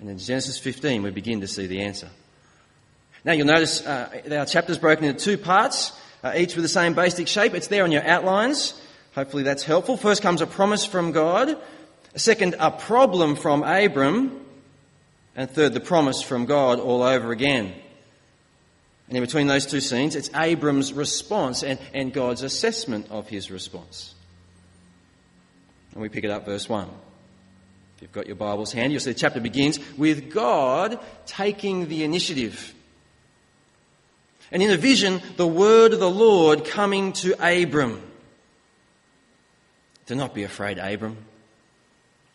And 0.00 0.10
in 0.10 0.18
Genesis 0.18 0.58
15, 0.58 1.02
we 1.02 1.10
begin 1.10 1.40
to 1.40 1.48
see 1.48 1.66
the 1.66 1.80
answer. 1.80 2.10
Now 3.24 3.32
you'll 3.32 3.46
notice 3.46 3.86
uh, 3.86 4.20
our 4.32 4.46
chapter's 4.46 4.78
broken 4.78 5.06
into 5.06 5.24
two 5.24 5.38
parts, 5.38 5.92
uh, 6.22 6.34
each 6.36 6.56
with 6.56 6.64
the 6.64 6.68
same 6.68 6.92
basic 6.92 7.26
shape. 7.26 7.54
It's 7.54 7.68
there 7.68 7.84
on 7.84 7.92
your 7.92 8.06
outlines. 8.06 8.74
Hopefully 9.14 9.42
that's 9.42 9.64
helpful. 9.64 9.96
First 9.96 10.22
comes 10.22 10.40
a 10.40 10.46
promise 10.46 10.84
from 10.84 11.12
God. 11.12 11.56
Second, 12.16 12.56
a 12.58 12.70
problem 12.70 13.36
from 13.36 13.62
Abram. 13.62 14.40
And 15.34 15.50
third, 15.50 15.74
the 15.74 15.80
promise 15.80 16.22
from 16.22 16.46
God 16.46 16.78
all 16.78 17.02
over 17.02 17.32
again. 17.32 17.74
And 19.08 19.16
in 19.16 19.22
between 19.22 19.46
those 19.46 19.66
two 19.66 19.80
scenes, 19.80 20.16
it's 20.16 20.30
Abram's 20.34 20.92
response 20.92 21.62
and, 21.62 21.78
and 21.92 22.12
God's 22.12 22.42
assessment 22.42 23.10
of 23.10 23.28
his 23.28 23.50
response. 23.50 24.14
And 25.92 26.00
we 26.00 26.08
pick 26.08 26.24
it 26.24 26.30
up, 26.30 26.46
verse 26.46 26.68
1. 26.68 26.88
If 27.96 28.02
you've 28.02 28.12
got 28.12 28.26
your 28.26 28.36
Bibles 28.36 28.72
handy, 28.72 28.92
you'll 28.92 29.00
see 29.00 29.12
the 29.12 29.18
chapter 29.18 29.40
begins 29.40 29.78
with 29.96 30.30
God 30.30 30.98
taking 31.26 31.88
the 31.88 32.04
initiative. 32.04 32.74
And 34.50 34.62
in 34.62 34.70
a 34.70 34.76
vision, 34.76 35.20
the 35.36 35.46
word 35.46 35.92
of 35.92 36.00
the 36.00 36.10
Lord 36.10 36.64
coming 36.64 37.12
to 37.14 37.34
Abram. 37.40 38.02
Do 40.06 40.14
not 40.14 40.34
be 40.34 40.42
afraid, 40.42 40.78
Abram. 40.78 41.16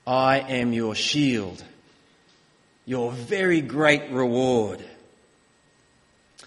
I 0.06 0.40
am 0.40 0.72
your 0.72 0.96
shield, 0.96 1.64
your 2.86 3.12
very 3.12 3.62
great 3.62 4.10
reward. 4.10 4.82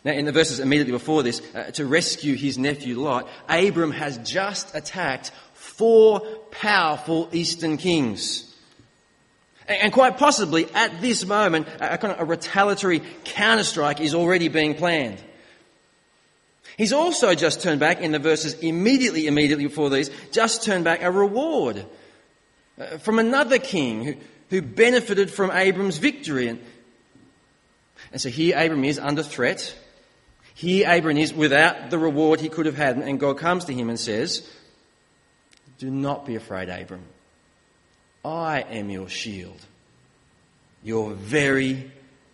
Now, 0.02 0.12
in 0.12 0.24
the 0.24 0.32
verses 0.32 0.60
immediately 0.60 0.92
before 0.92 1.22
this, 1.22 1.42
uh, 1.54 1.64
to 1.72 1.84
rescue 1.84 2.34
his 2.34 2.56
nephew 2.56 2.98
Lot, 2.98 3.28
Abram 3.48 3.90
has 3.92 4.16
just 4.18 4.74
attacked 4.74 5.30
four 5.52 6.20
powerful 6.50 7.28
eastern 7.32 7.76
kings. 7.76 8.46
And 9.68 9.92
quite 9.92 10.16
possibly 10.16 10.72
at 10.74 11.00
this 11.00 11.26
moment, 11.26 11.68
a 11.80 11.98
kind 11.98 12.14
of 12.14 12.20
a 12.20 12.24
retaliatory 12.24 13.00
counterstrike 13.24 14.00
is 14.00 14.14
already 14.14 14.48
being 14.48 14.74
planned. 14.74 15.22
He's 16.76 16.92
also 16.92 17.34
just 17.34 17.62
turned 17.62 17.80
back 17.80 18.00
in 18.00 18.12
the 18.12 18.18
verses 18.18 18.54
immediately, 18.54 19.26
immediately 19.26 19.66
before 19.66 19.90
these, 19.90 20.10
just 20.32 20.64
turned 20.64 20.84
back 20.84 21.02
a 21.02 21.10
reward 21.10 21.84
uh, 22.78 22.98
from 22.98 23.18
another 23.18 23.58
king 23.58 24.04
who, 24.04 24.14
who 24.50 24.62
benefited 24.62 25.30
from 25.30 25.50
Abram's 25.50 25.98
victory. 25.98 26.48
And, 26.48 26.60
and 28.12 28.20
so 28.20 28.28
here 28.28 28.56
Abram 28.58 28.84
is 28.84 28.98
under 28.98 29.22
threat. 29.22 29.76
Here 30.54 30.90
Abram 30.90 31.16
is 31.16 31.32
without 31.32 31.90
the 31.90 31.98
reward 31.98 32.40
he 32.40 32.48
could 32.48 32.66
have 32.66 32.76
had. 32.76 32.96
And 32.96 33.20
God 33.20 33.38
comes 33.38 33.64
to 33.66 33.74
him 33.74 33.88
and 33.88 33.98
says, 33.98 34.48
Do 35.78 35.90
not 35.90 36.26
be 36.26 36.36
afraid, 36.36 36.68
Abram. 36.68 37.04
I 38.24 38.60
am 38.62 38.90
your 38.90 39.08
shield, 39.08 39.60
your 40.82 41.12
very 41.12 41.90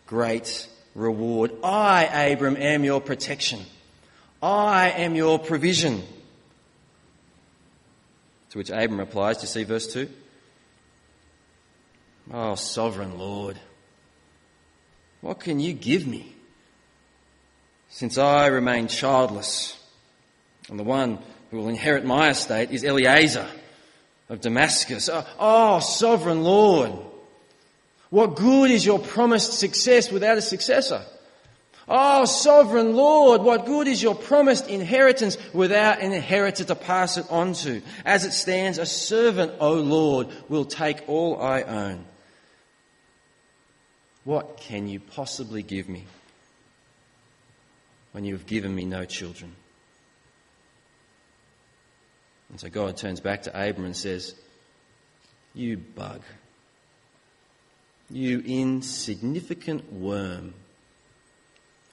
great 0.06 0.68
reward. 0.94 1.52
I, 1.62 2.04
Abram, 2.04 2.56
am 2.56 2.82
your 2.82 3.00
protection. 3.00 3.60
I 4.46 4.90
am 4.90 5.16
your 5.16 5.40
provision. 5.40 6.04
To 8.50 8.58
which 8.58 8.70
Abram 8.70 9.00
replies, 9.00 9.38
do 9.38 9.42
you 9.42 9.48
see 9.48 9.64
verse 9.64 9.92
2? 9.92 10.08
Oh, 12.32 12.54
sovereign 12.54 13.18
Lord, 13.18 13.58
what 15.20 15.40
can 15.40 15.58
you 15.58 15.72
give 15.72 16.06
me? 16.06 16.32
Since 17.88 18.18
I 18.18 18.46
remain 18.46 18.86
childless, 18.86 19.76
and 20.68 20.78
the 20.78 20.84
one 20.84 21.18
who 21.50 21.58
will 21.58 21.68
inherit 21.68 22.04
my 22.04 22.30
estate 22.30 22.70
is 22.70 22.84
Eliezer 22.84 23.48
of 24.28 24.40
Damascus. 24.40 25.08
Oh, 25.08 25.26
oh, 25.40 25.80
sovereign 25.80 26.44
Lord, 26.44 26.92
what 28.10 28.36
good 28.36 28.70
is 28.70 28.86
your 28.86 29.00
promised 29.00 29.54
success 29.54 30.10
without 30.10 30.38
a 30.38 30.42
successor? 30.42 31.04
Oh, 31.88 32.24
sovereign 32.24 32.96
Lord, 32.96 33.42
what 33.42 33.64
good 33.64 33.86
is 33.86 34.02
your 34.02 34.16
promised 34.16 34.68
inheritance 34.68 35.38
without 35.52 36.00
an 36.00 36.12
inheritor 36.12 36.64
to 36.64 36.74
pass 36.74 37.16
it 37.16 37.26
on 37.30 37.52
to? 37.54 37.80
As 38.04 38.24
it 38.24 38.32
stands, 38.32 38.78
a 38.78 38.86
servant, 38.86 39.52
O 39.60 39.74
Lord, 39.74 40.28
will 40.48 40.64
take 40.64 41.08
all 41.08 41.40
I 41.40 41.62
own. 41.62 42.04
What 44.24 44.56
can 44.56 44.88
you 44.88 44.98
possibly 44.98 45.62
give 45.62 45.88
me 45.88 46.04
when 48.10 48.24
you 48.24 48.34
have 48.34 48.46
given 48.46 48.74
me 48.74 48.84
no 48.84 49.04
children? 49.04 49.54
And 52.50 52.58
so 52.58 52.68
God 52.68 52.96
turns 52.96 53.20
back 53.20 53.44
to 53.44 53.50
Abram 53.50 53.86
and 53.86 53.96
says, 53.96 54.34
You 55.54 55.76
bug, 55.76 56.22
you 58.10 58.40
insignificant 58.44 59.92
worm. 59.92 60.54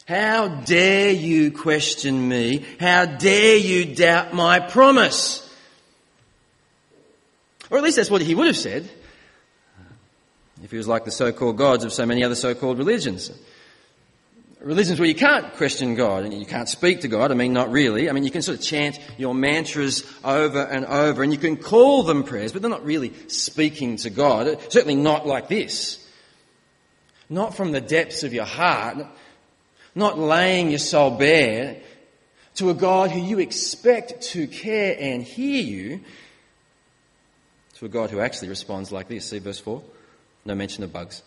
How 0.05 0.49
dare 0.49 1.11
you 1.11 1.51
question 1.51 2.27
me? 2.27 2.65
How 2.79 3.05
dare 3.05 3.57
you 3.57 3.95
doubt 3.95 4.33
my 4.33 4.59
promise? 4.59 5.39
Or 7.69 7.77
at 7.77 7.83
least 7.83 7.95
that's 7.95 8.11
what 8.11 8.21
he 8.21 8.35
would 8.35 8.47
have 8.47 8.57
said 8.57 8.89
if 10.61 10.71
he 10.71 10.77
was 10.77 10.87
like 10.87 11.03
the 11.03 11.11
so-called 11.11 11.57
gods 11.57 11.83
of 11.83 11.91
so 11.91 12.05
many 12.05 12.23
other 12.23 12.35
so-called 12.35 12.77
religions. 12.77 13.31
Religions 14.61 14.97
where 14.97 15.09
you 15.09 15.15
can't 15.15 15.53
question 15.55 15.95
God 15.95 16.23
and 16.23 16.33
you 16.33 16.45
can't 16.45 16.69
speak 16.69 17.01
to 17.01 17.09
God. 17.09 17.31
I 17.31 17.33
mean, 17.33 17.51
not 17.51 17.69
really. 17.69 18.09
I 18.09 18.13
mean, 18.13 18.23
you 18.23 18.31
can 18.31 18.41
sort 18.41 18.59
of 18.59 18.63
chant 18.63 18.97
your 19.17 19.35
mantras 19.35 20.09
over 20.23 20.61
and 20.61 20.85
over 20.85 21.21
and 21.21 21.33
you 21.33 21.39
can 21.39 21.57
call 21.57 22.03
them 22.03 22.23
prayers, 22.23 22.53
but 22.53 22.61
they're 22.61 22.71
not 22.71 22.85
really 22.85 23.11
speaking 23.27 23.97
to 23.97 24.09
God. 24.09 24.57
Certainly 24.69 24.95
not 24.95 25.27
like 25.27 25.49
this. 25.49 26.07
Not 27.29 27.57
from 27.57 27.71
the 27.71 27.81
depths 27.81 28.23
of 28.23 28.33
your 28.33 28.45
heart 28.45 29.05
not 29.95 30.17
laying 30.17 30.69
your 30.69 30.79
soul 30.79 31.11
bare 31.11 31.77
to 32.55 32.69
a 32.69 32.73
God 32.73 33.11
who 33.11 33.19
you 33.19 33.39
expect 33.39 34.21
to 34.21 34.47
care 34.47 34.95
and 34.99 35.23
hear 35.23 35.63
you, 35.63 36.01
to 37.75 37.85
a 37.85 37.89
God 37.89 38.11
who 38.11 38.19
actually 38.19 38.49
responds 38.49 38.91
like 38.91 39.07
this. 39.07 39.29
See 39.29 39.39
verse 39.39 39.59
4? 39.59 39.81
No 40.45 40.55
mention 40.55 40.83
of 40.83 40.93
bugs. 40.93 41.23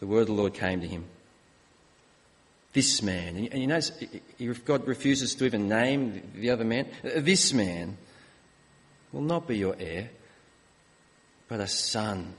The 0.00 0.06
word 0.06 0.22
of 0.22 0.26
the 0.28 0.32
Lord 0.34 0.54
came 0.54 0.80
to 0.80 0.86
him. 0.86 1.04
This 2.72 3.02
man, 3.02 3.36
and 3.36 3.60
you 3.60 3.66
notice 3.66 3.92
God 4.64 4.86
refuses 4.86 5.34
to 5.34 5.44
even 5.44 5.68
name 5.68 6.22
the 6.34 6.50
other 6.50 6.64
man. 6.64 6.86
This 7.02 7.52
man 7.52 7.98
will 9.12 9.20
not 9.20 9.46
be 9.46 9.58
your 9.58 9.76
heir, 9.78 10.08
but 11.48 11.60
a 11.60 11.66
son 11.66 12.32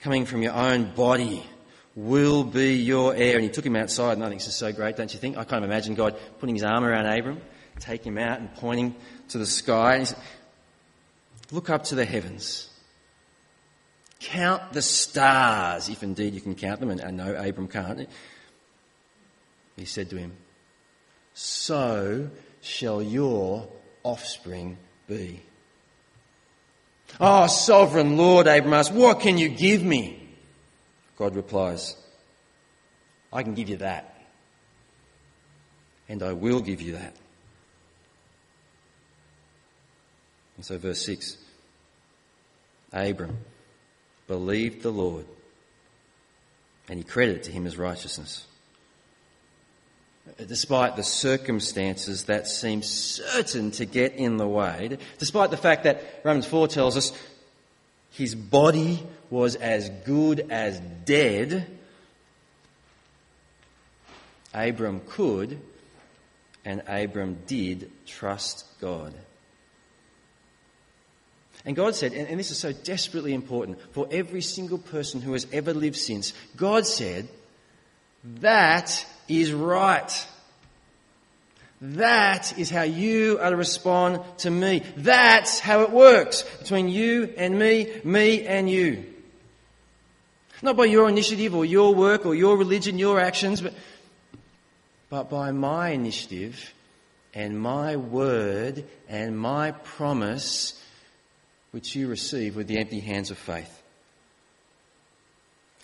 coming 0.00 0.24
from 0.24 0.42
your 0.42 0.54
own 0.54 0.94
body 0.94 1.44
will 1.94 2.44
be 2.44 2.76
your 2.76 3.14
heir. 3.14 3.36
And 3.36 3.44
he 3.44 3.50
took 3.50 3.66
him 3.66 3.76
outside, 3.76 4.14
and 4.14 4.24
I 4.24 4.28
think 4.28 4.40
this 4.40 4.48
is 4.48 4.56
so 4.56 4.72
great, 4.72 4.96
don't 4.96 5.12
you 5.12 5.20
think? 5.20 5.36
I 5.36 5.44
kind 5.44 5.64
of 5.64 5.70
imagine 5.70 5.94
God 5.94 6.16
putting 6.38 6.54
his 6.54 6.64
arm 6.64 6.84
around 6.84 7.06
Abram, 7.06 7.40
taking 7.78 8.12
him 8.12 8.18
out 8.18 8.40
and 8.40 8.52
pointing 8.54 8.94
to 9.28 9.38
the 9.38 9.46
sky. 9.46 9.94
And 9.94 10.02
he 10.02 10.06
said, 10.06 10.18
Look 11.50 11.68
up 11.68 11.84
to 11.84 11.94
the 11.94 12.04
heavens. 12.04 12.70
Count 14.20 14.72
the 14.72 14.82
stars, 14.82 15.88
if 15.88 16.02
indeed 16.02 16.32
you 16.32 16.40
can 16.40 16.54
count 16.54 16.80
them. 16.80 16.90
And 16.90 17.02
I 17.02 17.10
know 17.10 17.34
Abram 17.34 17.68
can't. 17.68 18.08
He 19.76 19.84
said 19.84 20.08
to 20.10 20.16
him, 20.16 20.32
So 21.34 22.30
shall 22.60 23.02
your 23.02 23.68
offspring 24.02 24.78
be. 25.08 25.42
Oh, 27.20 27.46
sovereign 27.46 28.16
Lord, 28.16 28.46
Abram 28.46 28.72
asked, 28.72 28.92
What 28.92 29.20
can 29.20 29.36
you 29.36 29.48
give 29.48 29.82
me? 29.82 30.21
God 31.16 31.36
replies, 31.36 31.96
I 33.32 33.42
can 33.42 33.54
give 33.54 33.68
you 33.68 33.78
that. 33.78 34.08
And 36.08 36.22
I 36.22 36.32
will 36.32 36.60
give 36.60 36.82
you 36.82 36.92
that. 36.92 37.14
And 40.56 40.64
so, 40.64 40.78
verse 40.78 41.04
6 41.04 41.38
Abram 42.92 43.38
believed 44.26 44.82
the 44.82 44.90
Lord, 44.90 45.24
and 46.88 46.98
he 46.98 47.04
credited 47.04 47.44
to 47.44 47.50
him 47.50 47.66
as 47.66 47.76
righteousness. 47.76 48.46
Despite 50.36 50.94
the 50.94 51.02
circumstances 51.02 52.24
that 52.24 52.46
seem 52.46 52.82
certain 52.82 53.72
to 53.72 53.84
get 53.84 54.14
in 54.14 54.36
the 54.36 54.46
way, 54.46 54.98
despite 55.18 55.50
the 55.50 55.56
fact 55.56 55.84
that 55.84 56.20
Romans 56.22 56.46
4 56.46 56.68
tells 56.68 56.96
us 56.96 57.12
his 58.10 58.34
body 58.34 59.02
was 59.32 59.54
as 59.54 59.88
good 60.04 60.46
as 60.50 60.78
dead, 61.06 61.66
Abram 64.52 65.00
could 65.08 65.58
and 66.66 66.82
Abram 66.86 67.38
did 67.46 67.90
trust 68.06 68.66
God. 68.78 69.14
And 71.64 71.74
God 71.74 71.94
said, 71.94 72.12
and, 72.12 72.38
this 72.38 72.50
is 72.50 72.58
so 72.58 72.72
desperately 72.72 73.32
important 73.32 73.78
for 73.92 74.06
every 74.10 74.42
single 74.42 74.76
person 74.76 75.22
who 75.22 75.32
has 75.32 75.46
ever 75.50 75.72
lived 75.72 75.96
since, 75.96 76.34
God 76.54 76.86
said, 76.86 77.26
that 78.40 79.06
is 79.28 79.54
right. 79.54 80.26
That 81.80 82.58
is 82.58 82.68
how 82.68 82.82
you 82.82 83.38
are 83.40 83.50
to 83.50 83.56
respond 83.56 84.20
to 84.38 84.50
me. 84.50 84.82
That's 84.94 85.58
how 85.58 85.80
it 85.80 85.90
works 85.90 86.42
between 86.58 86.90
you 86.90 87.32
and 87.38 87.58
me, 87.58 87.90
me 88.04 88.46
and 88.46 88.68
you. 88.68 89.06
Not 90.62 90.76
by 90.76 90.84
your 90.84 91.08
initiative 91.08 91.54
or 91.54 91.64
your 91.64 91.94
work 91.94 92.24
or 92.24 92.34
your 92.34 92.56
religion, 92.56 92.98
your 92.98 93.18
actions, 93.18 93.60
but, 93.60 93.74
but 95.10 95.28
by 95.28 95.50
my 95.50 95.90
initiative 95.90 96.72
and 97.34 97.60
my 97.60 97.96
word 97.96 98.84
and 99.08 99.36
my 99.36 99.72
promise 99.72 100.80
which 101.72 101.96
you 101.96 102.06
receive 102.06 102.54
with 102.54 102.68
the 102.68 102.78
empty 102.78 103.00
hands 103.00 103.30
of 103.30 103.38
faith. 103.38 103.82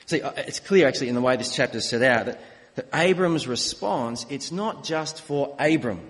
See, 0.06 0.22
uh, 0.22 0.32
it's 0.36 0.60
clear 0.60 0.86
actually 0.86 1.08
in 1.08 1.14
the 1.14 1.20
way 1.20 1.36
this 1.36 1.54
chapter 1.54 1.78
is 1.78 1.88
set 1.88 2.02
out 2.02 2.26
that, 2.26 2.40
that 2.76 2.88
Abram's 2.94 3.48
response, 3.48 4.24
it's 4.30 4.52
not 4.52 4.84
just 4.84 5.20
for 5.20 5.56
Abram. 5.58 6.00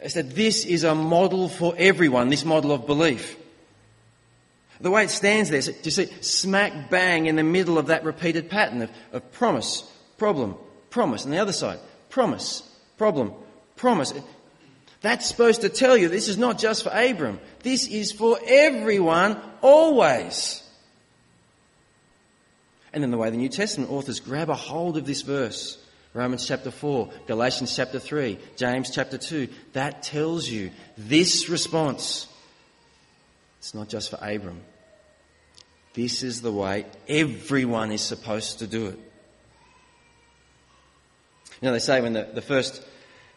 It's 0.00 0.14
that 0.14 0.34
this 0.34 0.64
is 0.64 0.82
a 0.84 0.94
model 0.94 1.48
for 1.48 1.74
everyone, 1.78 2.28
this 2.28 2.44
model 2.44 2.72
of 2.72 2.86
belief. 2.86 3.36
The 4.82 4.90
way 4.90 5.04
it 5.04 5.10
stands 5.10 5.48
there, 5.48 5.62
do 5.62 5.72
you 5.84 5.90
see, 5.92 6.06
smack 6.20 6.90
bang 6.90 7.26
in 7.26 7.36
the 7.36 7.44
middle 7.44 7.78
of 7.78 7.86
that 7.86 8.04
repeated 8.04 8.50
pattern 8.50 8.82
of, 8.82 8.90
of 9.12 9.30
promise, 9.30 9.82
problem, 10.18 10.56
promise. 10.90 11.24
And 11.24 11.32
the 11.32 11.38
other 11.38 11.52
side, 11.52 11.78
promise, 12.10 12.68
problem, 12.98 13.32
promise. 13.76 14.12
That's 15.00 15.26
supposed 15.26 15.60
to 15.60 15.68
tell 15.68 15.96
you 15.96 16.08
this 16.08 16.26
is 16.26 16.36
not 16.36 16.58
just 16.58 16.82
for 16.82 16.90
Abram. 16.90 17.38
This 17.62 17.86
is 17.86 18.10
for 18.10 18.40
everyone, 18.44 19.40
always. 19.60 20.68
And 22.92 23.04
then 23.04 23.12
the 23.12 23.18
way 23.18 23.30
the 23.30 23.36
New 23.36 23.48
Testament 23.48 23.90
authors 23.90 24.18
grab 24.18 24.50
a 24.50 24.54
hold 24.54 24.96
of 24.96 25.06
this 25.06 25.22
verse, 25.22 25.78
Romans 26.12 26.46
chapter 26.46 26.72
4, 26.72 27.08
Galatians 27.28 27.74
chapter 27.74 28.00
3, 28.00 28.36
James 28.56 28.90
chapter 28.90 29.16
2, 29.16 29.48
that 29.74 30.02
tells 30.02 30.48
you 30.48 30.72
this 30.98 31.48
response. 31.48 32.26
It's 33.60 33.74
not 33.74 33.88
just 33.88 34.10
for 34.10 34.18
Abram. 34.20 34.60
This 35.94 36.22
is 36.22 36.40
the 36.40 36.52
way 36.52 36.86
everyone 37.08 37.92
is 37.92 38.00
supposed 38.00 38.60
to 38.60 38.66
do 38.66 38.86
it. 38.86 38.98
You 41.60 41.68
know, 41.68 41.72
they 41.72 41.78
say 41.78 42.00
when 42.00 42.14
the, 42.14 42.28
the 42.32 42.42
first 42.42 42.82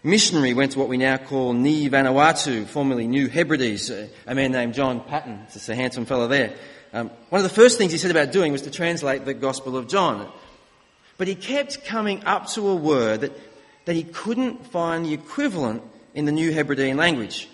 missionary 0.03 0.53
went 0.53 0.71
to 0.71 0.79
what 0.79 0.87
we 0.87 0.97
now 0.97 1.17
call 1.17 1.53
Ni 1.53 1.89
Vanuatu, 1.89 2.65
formerly 2.65 3.07
New 3.07 3.27
Hebrides, 3.27 3.89
a 3.89 4.35
man 4.35 4.51
named 4.51 4.73
John 4.73 5.01
Paton, 5.01 5.45
just 5.51 5.67
a 5.69 5.75
handsome 5.75 6.05
fellow 6.05 6.27
there. 6.27 6.55
Um, 6.93 7.09
one 7.29 7.39
of 7.39 7.43
the 7.43 7.53
first 7.53 7.77
things 7.77 7.91
he 7.91 7.97
said 7.97 8.11
about 8.11 8.31
doing 8.31 8.51
was 8.51 8.61
to 8.61 8.71
translate 8.71 9.25
the 9.25 9.33
Gospel 9.33 9.75
of 9.75 9.87
John. 9.87 10.31
But 11.17 11.27
he 11.27 11.35
kept 11.35 11.85
coming 11.85 12.23
up 12.25 12.47
to 12.51 12.67
a 12.69 12.75
word 12.75 13.21
that, 13.21 13.31
that 13.85 13.95
he 13.95 14.03
couldn't 14.03 14.65
find 14.67 15.05
the 15.05 15.13
equivalent 15.13 15.83
in 16.13 16.25
the 16.25 16.31
New 16.31 16.53
Hebridean 16.53 16.97
language. 16.97 17.49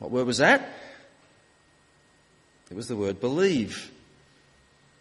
What 0.00 0.10
word 0.10 0.26
was 0.26 0.38
that? 0.38 0.68
It 2.72 2.76
was 2.76 2.88
the 2.88 2.96
word 2.96 3.20
believe. 3.20 3.90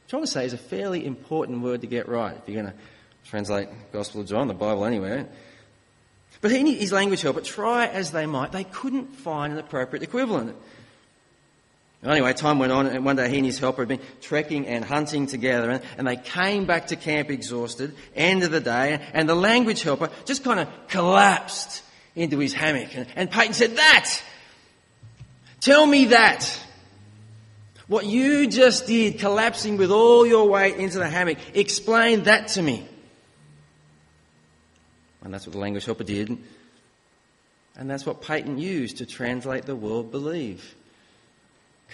I'm 0.04 0.10
trying 0.10 0.24
to 0.24 0.28
say 0.28 0.44
is 0.44 0.52
a 0.52 0.58
fairly 0.58 1.06
important 1.06 1.62
word 1.62 1.80
to 1.80 1.88
get 1.88 2.10
right 2.10 2.36
if 2.36 2.46
you're 2.46 2.62
going 2.62 2.74
to 2.74 2.78
translate 3.30 3.70
Gospel 3.94 4.20
of 4.20 4.28
John, 4.28 4.50
the 4.50 4.54
Bible 4.54 4.84
anyway. 4.84 5.26
But 6.42 6.52
he 6.52 6.76
his 6.76 6.92
language 6.92 7.22
helper, 7.22 7.40
try 7.40 7.88
as 7.88 8.12
they 8.12 8.26
might, 8.26 8.52
they 8.52 8.66
couldn't 8.66 9.16
find 9.16 9.54
an 9.54 9.60
appropriate 9.60 10.04
equivalent. 10.04 10.58
Anyway, 12.04 12.34
time 12.34 12.60
went 12.60 12.74
on, 12.74 12.88
and 12.88 13.06
one 13.06 13.16
day 13.16 13.30
he 13.30 13.38
and 13.38 13.46
his 13.46 13.58
helper 13.58 13.84
had 13.84 13.88
been 13.88 14.02
trekking 14.20 14.68
and 14.68 14.84
hunting 14.84 15.26
together, 15.26 15.82
and, 15.98 16.06
they 16.06 16.18
came 16.18 16.66
back 16.66 16.88
to 16.88 16.98
camp 16.98 17.30
exhausted, 17.30 17.96
end 18.18 18.44
of 18.44 18.52
the 18.52 18.60
day, 18.60 19.00
and 19.14 19.30
the 19.30 19.36
language 19.36 19.82
helper 19.82 20.10
just 20.26 20.44
kind 20.44 20.60
of 20.60 20.68
collapsed 20.90 21.84
into 22.18 22.38
his 22.38 22.52
hammock. 22.52 22.90
And, 23.16 23.32
Paton 23.32 23.54
said, 23.54 23.78
That! 23.78 24.22
Tell 25.62 25.86
me 25.86 26.08
that! 26.08 26.62
What 27.92 28.06
you 28.06 28.48
just 28.48 28.88
did, 28.88 29.20
collapsing 29.20 29.76
with 29.76 29.92
all 29.92 30.26
your 30.26 30.48
weight 30.48 30.78
into 30.78 30.98
the 30.98 31.10
hammock, 31.10 31.38
explain 31.54 32.24
that 32.24 32.48
to 32.50 32.62
me. 32.62 32.88
And 35.22 35.34
that's 35.34 35.46
what 35.46 35.52
the 35.52 35.60
language 35.60 35.84
helper 35.84 36.06
did. 36.06 36.38
And 37.76 37.90
that's 37.90 38.06
what 38.06 38.22
Paton 38.22 38.58
used 38.58 39.00
to 39.00 39.06
translate 39.06 39.66
the 39.66 39.76
word 39.76 40.10
believe. 40.10 40.74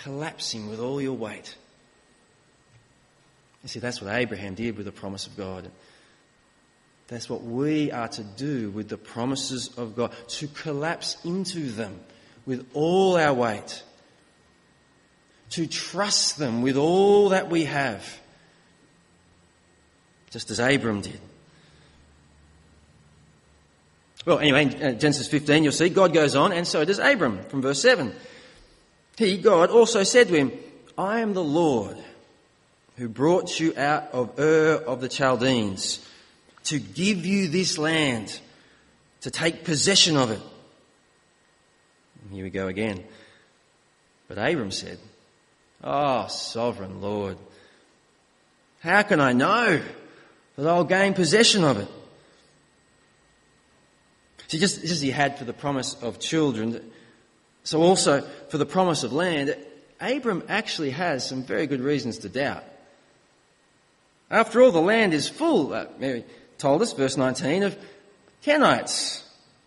Collapsing 0.03 0.69
with 0.69 0.79
all 0.79 1.01
your 1.01 1.17
weight. 1.17 1.55
You 3.63 3.69
see, 3.69 3.79
that's 3.79 3.99
what 3.99 4.13
Abraham 4.13 4.53
did 4.53 4.77
with 4.77 4.85
the 4.85 4.91
promise 4.91 5.25
of 5.25 5.35
God. 5.35 5.67
That's 7.07 7.27
what 7.27 7.41
we 7.41 7.91
are 7.91 8.09
to 8.09 8.23
do 8.23 8.69
with 8.69 8.87
the 8.87 8.97
promises 8.97 9.75
of 9.79 9.95
God, 9.95 10.13
to 10.27 10.47
collapse 10.49 11.17
into 11.25 11.71
them 11.71 11.99
with 12.45 12.67
all 12.75 13.17
our 13.17 13.33
weight, 13.33 13.81
to 15.51 15.67
trust 15.67 16.37
them 16.37 16.61
with 16.61 16.77
all 16.77 17.29
that 17.29 17.49
we 17.49 17.65
have, 17.65 18.19
just 20.29 20.51
as 20.51 20.59
Abram 20.59 21.01
did. 21.01 21.19
Well, 24.25 24.39
anyway, 24.39 24.65
uh, 24.65 24.91
Genesis 24.91 25.27
15, 25.29 25.63
you'll 25.63 25.71
see 25.71 25.87
God 25.87 26.13
goes 26.13 26.35
on, 26.35 26.51
and 26.51 26.67
so 26.67 26.83
does 26.83 26.99
Abram 26.99 27.43
from 27.43 27.61
verse 27.61 27.81
7. 27.81 28.13
He, 29.17 29.37
God, 29.37 29.69
also 29.69 30.03
said 30.03 30.27
to 30.27 30.35
him, 30.35 30.51
I 30.97 31.21
am 31.21 31.33
the 31.33 31.43
Lord 31.43 31.97
who 32.97 33.07
brought 33.07 33.59
you 33.59 33.73
out 33.77 34.09
of 34.11 34.37
Ur 34.39 34.83
of 34.85 35.01
the 35.01 35.07
Chaldeans 35.07 36.05
to 36.65 36.79
give 36.79 37.25
you 37.25 37.47
this 37.47 37.77
land, 37.77 38.39
to 39.21 39.31
take 39.31 39.63
possession 39.63 40.17
of 40.17 40.31
it. 40.31 40.41
Here 42.31 42.43
we 42.43 42.49
go 42.49 42.67
again. 42.67 43.03
But 44.27 44.37
Abram 44.37 44.71
said, 44.71 44.99
Oh, 45.83 46.27
sovereign 46.27 47.01
Lord, 47.01 47.37
how 48.81 49.03
can 49.03 49.19
I 49.19 49.33
know 49.33 49.81
that 50.55 50.67
I'll 50.67 50.83
gain 50.83 51.13
possession 51.13 51.63
of 51.63 51.77
it? 51.77 51.87
See, 54.47 54.59
just, 54.59 54.83
as 54.83 55.01
he 55.01 55.11
had 55.11 55.37
for 55.37 55.43
the 55.43 55.53
promise 55.53 55.95
of 56.01 56.19
children, 56.19 56.91
so 57.63 57.81
also 57.81 58.21
for 58.49 58.57
the 58.57 58.65
promise 58.65 59.03
of 59.03 59.11
land, 59.11 59.55
Abram 59.99 60.43
actually 60.47 60.91
has 60.91 61.27
some 61.27 61.43
very 61.43 61.67
good 61.67 61.81
reasons 61.81 62.19
to 62.19 62.29
doubt. 62.29 62.63
After 64.29 64.61
all, 64.61 64.71
the 64.71 64.79
land 64.81 65.13
is 65.13 65.27
full, 65.27 65.73
uh, 65.73 65.85
Mary 65.99 66.25
told 66.57 66.81
us, 66.81 66.93
verse 66.93 67.17
19, 67.17 67.63
of 67.63 67.77
Kenites, 68.43 69.23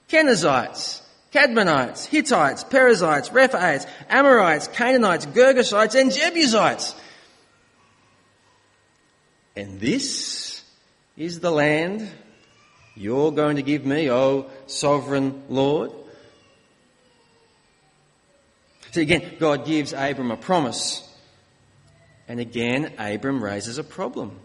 Kenizzites, 0.08 1.02
Cadmonites, 1.32 2.06
Hittites, 2.06 2.64
Perizzites, 2.64 3.28
Rephaites, 3.30 3.86
Amorites, 4.08 4.68
Canaanites, 4.68 5.26
Girgashites, 5.26 6.00
and 6.00 6.12
Jebusites. 6.12 6.94
And 9.56 9.78
this 9.80 10.62
is 11.16 11.40
the 11.40 11.50
land 11.50 12.08
you're 12.96 13.32
going 13.32 13.56
to 13.56 13.62
give 13.62 13.84
me, 13.86 14.10
O 14.10 14.50
sovereign 14.66 15.42
Lord? 15.48 15.92
So 18.92 19.00
again, 19.00 19.36
God 19.38 19.64
gives 19.64 19.92
Abram 19.92 20.32
a 20.32 20.36
promise. 20.36 21.06
And 22.26 22.40
again, 22.40 22.92
Abram 22.98 23.42
raises 23.42 23.78
a 23.78 23.84
problem. 23.84 24.38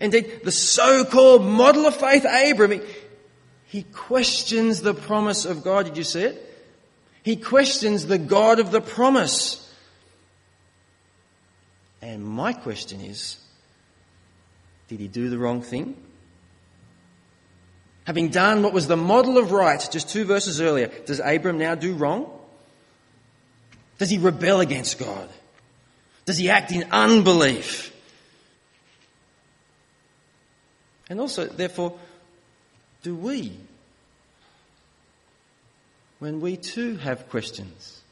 Indeed, 0.00 0.42
the 0.44 0.52
so-called 0.52 1.44
model 1.44 1.86
of 1.86 1.96
faith, 1.96 2.24
Abram, 2.24 2.80
he 3.68 3.82
questions 3.82 4.80
the 4.80 4.94
promise 4.94 5.44
of 5.44 5.62
God. 5.62 5.84
Did 5.84 5.98
you 5.98 6.04
see 6.04 6.22
it? 6.22 6.44
He 7.22 7.36
questions 7.36 8.06
the 8.06 8.16
God 8.16 8.60
of 8.60 8.70
the 8.70 8.80
promise. 8.80 9.70
And 12.00 12.24
my 12.24 12.54
question 12.54 13.02
is, 13.02 13.38
did 14.88 15.00
he 15.00 15.08
do 15.08 15.28
the 15.28 15.36
wrong 15.36 15.60
thing? 15.60 15.96
Having 18.04 18.30
done 18.30 18.62
what 18.62 18.72
was 18.72 18.86
the 18.86 18.96
model 18.96 19.36
of 19.36 19.52
right 19.52 19.86
just 19.92 20.08
two 20.08 20.24
verses 20.24 20.62
earlier, 20.62 20.90
does 21.04 21.20
Abram 21.22 21.58
now 21.58 21.74
do 21.74 21.92
wrong? 21.94 22.26
Does 23.98 24.08
he 24.08 24.16
rebel 24.16 24.60
against 24.60 24.98
God? 24.98 25.28
Does 26.24 26.38
he 26.38 26.48
act 26.48 26.72
in 26.72 26.84
unbelief? 26.90 27.94
And 31.10 31.20
also, 31.20 31.44
therefore, 31.44 31.98
do 33.08 33.14
we? 33.14 33.52
When 36.18 36.42
we 36.42 36.58
too 36.58 36.96
have 36.96 37.30
questions, 37.30 38.02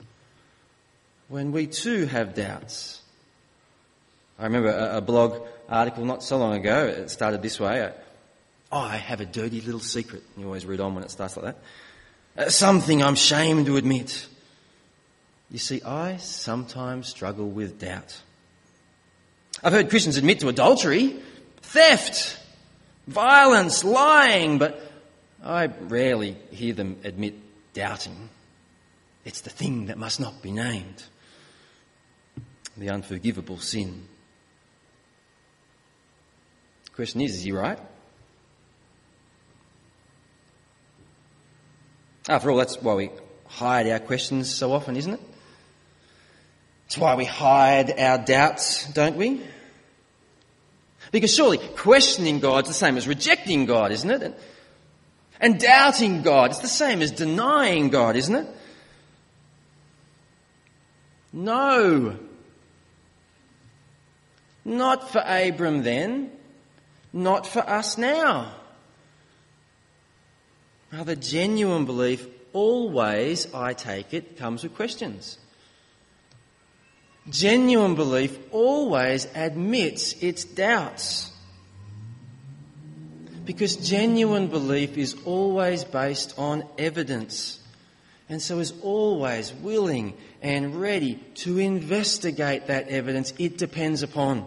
when 1.28 1.52
we 1.52 1.66
too 1.66 2.06
have 2.06 2.34
doubts. 2.34 3.02
I 4.38 4.44
remember 4.44 4.70
a, 4.70 4.98
a 4.98 5.00
blog 5.02 5.46
article 5.68 6.06
not 6.06 6.22
so 6.22 6.38
long 6.38 6.54
ago, 6.54 6.86
it 6.86 7.10
started 7.10 7.42
this 7.42 7.60
way. 7.60 7.92
Oh, 8.72 8.78
I 8.78 8.96
have 8.96 9.20
a 9.20 9.26
dirty 9.26 9.60
little 9.60 9.80
secret. 9.80 10.22
You 10.38 10.46
always 10.46 10.64
read 10.64 10.80
on 10.80 10.94
when 10.94 11.04
it 11.04 11.10
starts 11.10 11.36
like 11.36 11.44
that. 11.44 11.58
Uh, 12.38 12.48
something 12.48 13.02
I'm 13.02 13.14
ashamed 13.14 13.66
to 13.66 13.76
admit. 13.76 14.26
You 15.50 15.58
see, 15.58 15.82
I 15.82 16.16
sometimes 16.16 17.08
struggle 17.08 17.50
with 17.50 17.78
doubt. 17.78 18.22
I've 19.62 19.74
heard 19.74 19.90
Christians 19.90 20.16
admit 20.16 20.40
to 20.40 20.48
adultery, 20.48 21.16
theft, 21.60 22.38
violence, 23.06 23.84
lying, 23.84 24.58
but 24.58 24.85
I 25.42 25.66
rarely 25.66 26.36
hear 26.50 26.74
them 26.74 26.98
admit 27.04 27.34
doubting. 27.72 28.28
It's 29.24 29.40
the 29.40 29.50
thing 29.50 29.86
that 29.86 29.98
must 29.98 30.20
not 30.20 30.42
be 30.42 30.52
named 30.52 31.02
the 32.76 32.90
unforgivable 32.90 33.58
sin. 33.58 34.06
The 36.84 36.90
question 36.90 37.20
is, 37.20 37.34
is 37.34 37.42
he 37.42 37.52
right? 37.52 37.78
After 42.28 42.50
all, 42.50 42.56
that's 42.56 42.80
why 42.82 42.94
we 42.94 43.10
hide 43.46 43.88
our 43.88 43.98
questions 43.98 44.52
so 44.52 44.72
often, 44.72 44.96
isn't 44.96 45.14
it? 45.14 45.20
It's 46.86 46.98
why 46.98 47.14
we 47.14 47.24
hide 47.24 47.98
our 47.98 48.18
doubts, 48.18 48.92
don't 48.92 49.16
we? 49.16 49.40
Because 51.12 51.34
surely 51.34 51.58
questioning 51.58 52.40
God's 52.40 52.68
the 52.68 52.74
same 52.74 52.96
as 52.96 53.06
rejecting 53.06 53.66
God, 53.66 53.92
isn't 53.92 54.10
it? 54.10 54.38
And, 55.40 55.60
doubting 55.60 56.22
God, 56.22 56.50
it's 56.50 56.60
the 56.60 56.68
same 56.68 57.02
as 57.02 57.10
denying 57.10 57.90
God, 57.90 58.16
isn't 58.16 58.34
it? 58.34 58.46
No. 61.32 62.18
Not 64.64 65.10
for 65.10 65.22
Abram 65.24 65.82
then, 65.82 66.32
not 67.12 67.46
for 67.46 67.60
us 67.60 67.98
now. 67.98 68.52
Rather, 70.92 71.14
genuine 71.14 71.84
belief 71.84 72.26
always, 72.52 73.52
I 73.52 73.74
take 73.74 74.14
it, 74.14 74.38
comes 74.38 74.62
with 74.62 74.74
questions. 74.74 75.38
Genuine 77.28 77.96
belief 77.96 78.38
always 78.52 79.26
admits 79.34 80.14
its 80.22 80.44
doubts. 80.44 81.32
Because 83.46 83.76
genuine 83.76 84.48
belief 84.48 84.98
is 84.98 85.16
always 85.24 85.84
based 85.84 86.34
on 86.36 86.64
evidence 86.76 87.60
and 88.28 88.42
so 88.42 88.58
is 88.58 88.72
always 88.82 89.52
willing 89.54 90.14
and 90.42 90.80
ready 90.80 91.14
to 91.36 91.58
investigate 91.58 92.66
that 92.66 92.88
evidence 92.88 93.32
it 93.38 93.56
depends 93.56 94.02
upon. 94.02 94.44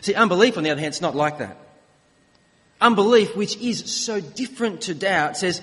See, 0.00 0.14
unbelief, 0.14 0.56
on 0.56 0.62
the 0.62 0.70
other 0.70 0.80
hand, 0.80 0.94
is 0.94 1.00
not 1.00 1.16
like 1.16 1.38
that. 1.38 1.56
Unbelief, 2.80 3.34
which 3.34 3.56
is 3.56 3.92
so 3.92 4.20
different 4.20 4.82
to 4.82 4.94
doubt, 4.94 5.36
says, 5.36 5.60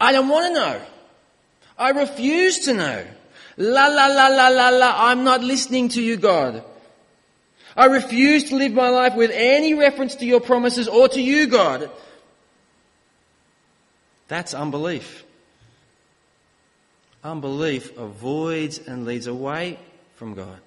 I 0.00 0.12
don't 0.12 0.28
want 0.28 0.46
to 0.46 0.60
know. 0.60 0.80
I 1.78 1.90
refuse 1.90 2.60
to 2.66 2.74
know. 2.74 3.06
La 3.56 3.86
la 3.86 4.06
la 4.06 4.28
la 4.28 4.48
la 4.48 4.68
la, 4.68 5.10
I'm 5.10 5.24
not 5.24 5.42
listening 5.42 5.88
to 5.90 6.02
you, 6.02 6.16
God. 6.16 6.64
I 7.78 7.84
refuse 7.84 8.48
to 8.48 8.56
live 8.56 8.72
my 8.72 8.88
life 8.88 9.14
with 9.14 9.30
any 9.32 9.72
reference 9.72 10.16
to 10.16 10.26
your 10.26 10.40
promises 10.40 10.88
or 10.88 11.08
to 11.10 11.22
you, 11.22 11.46
God. 11.46 11.88
That's 14.26 14.52
unbelief. 14.52 15.22
Unbelief 17.22 17.96
avoids 17.96 18.80
and 18.80 19.06
leads 19.06 19.28
away 19.28 19.78
from 20.16 20.34
God. 20.34 20.58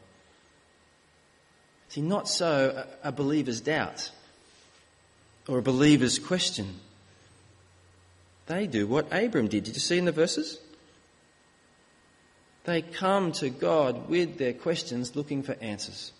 See, 1.90 2.02
not 2.02 2.30
so 2.30 2.88
a 3.04 3.12
believer's 3.12 3.60
doubt 3.60 4.10
or 5.50 5.58
a 5.58 5.62
believer's 5.62 6.18
question. 6.18 6.80
They 8.46 8.68
do 8.68 8.88
what 8.88 9.12
Abram 9.12 9.50
did. 9.50 9.66
Did 9.66 9.74
you 9.74 9.82
see 9.82 9.98
in 9.98 10.06
the 10.06 10.14
verses? 10.14 10.62
They 12.64 12.82
come 12.82 13.34
to 13.34 13.50
God 13.50 14.08
with 14.08 14.38
their 14.38 14.54
questions 14.54 15.14
looking 15.14 15.44
for 15.44 15.58
answers. 15.60 16.14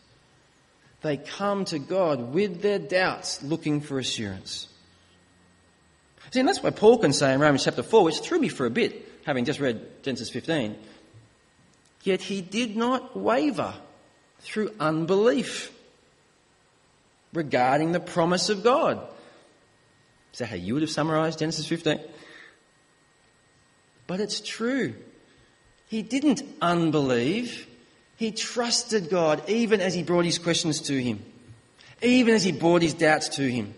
They 1.02 1.18
come 1.18 1.66
to 1.66 1.80
God 1.80 2.34
with 2.34 2.62
their 2.62 2.80
doubts 2.80 3.42
looking 3.44 3.82
for 3.82 3.98
assurance. 3.98 4.68
See, 6.32 6.40
and 6.40 6.48
that's 6.48 6.64
why 6.64 6.70
Paul 6.70 7.00
can 7.00 7.12
say 7.12 7.34
in 7.34 7.40
Romans 7.40 7.66
chapter 7.66 7.84
4, 7.84 8.04
which 8.04 8.20
threw 8.20 8.40
me 8.40 8.48
for 8.48 8.66
a 8.66 8.70
bit, 8.70 9.08
having 9.26 9.46
just 9.46 9.60
read 9.60 10.04
Genesis 10.04 10.30
15, 10.30 10.78
yet 12.04 12.22
he 12.22 12.42
did 12.42 12.78
not 12.78 13.18
waver 13.18 13.74
through 14.40 14.72
unbelief 14.80 15.72
regarding 17.34 17.92
the 17.92 18.00
promise 18.00 18.50
of 18.50 18.64
God. 18.64 19.02
Is 20.34 20.40
that 20.40 20.48
how 20.48 20.56
you 20.56 20.74
would 20.74 20.84
have 20.84 20.92
summarized 20.92 21.40
Genesis 21.40 21.68
15? 21.68 22.00
But 24.08 24.20
it's 24.20 24.40
true. 24.40 24.96
He 25.88 26.02
didn't 26.02 26.44
unbelieve. 26.62 27.68
He 28.22 28.32
trusted 28.32 29.10
God 29.10 29.50
even 29.50 29.82
as 29.82 29.96
he 29.96 30.04
brought 30.04 30.26
his 30.26 30.38
questions 30.38 30.80
to 30.82 30.94
him, 30.94 31.26
even 32.04 32.36
as 32.36 32.44
he 32.44 32.52
brought 32.52 32.84
his 32.84 32.94
doubts 32.94 33.30
to 33.30 33.42
him. 33.42 33.74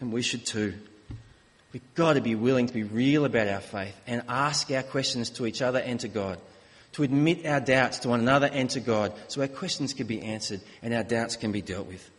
And 0.00 0.12
we 0.12 0.22
should 0.22 0.44
too. 0.44 0.74
We've 1.72 1.94
got 1.94 2.14
to 2.14 2.20
be 2.20 2.34
willing 2.34 2.66
to 2.66 2.72
be 2.74 2.82
real 2.82 3.24
about 3.26 3.46
our 3.46 3.60
faith 3.60 3.94
and 4.08 4.24
ask 4.28 4.72
our 4.72 4.82
questions 4.82 5.30
to 5.30 5.46
each 5.46 5.62
other 5.62 5.78
and 5.78 6.00
to 6.00 6.08
God. 6.08 6.40
To 6.94 7.04
admit 7.04 7.46
our 7.46 7.60
doubts 7.60 8.00
to 8.00 8.08
one 8.08 8.18
another 8.18 8.50
and 8.52 8.68
to 8.70 8.80
God 8.80 9.12
so 9.28 9.40
our 9.40 9.46
questions 9.46 9.94
can 9.94 10.08
be 10.08 10.20
answered 10.20 10.62
and 10.82 10.92
our 10.92 11.04
doubts 11.04 11.36
can 11.36 11.52
be 11.52 11.62
dealt 11.62 11.86
with. 11.86 12.10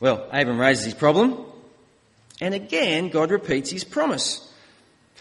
Well, 0.00 0.28
Abram 0.32 0.58
raises 0.58 0.86
his 0.86 0.94
problem, 0.94 1.38
and 2.40 2.52
again, 2.52 3.10
God 3.10 3.30
repeats 3.30 3.70
his 3.70 3.84
promise. 3.84 4.51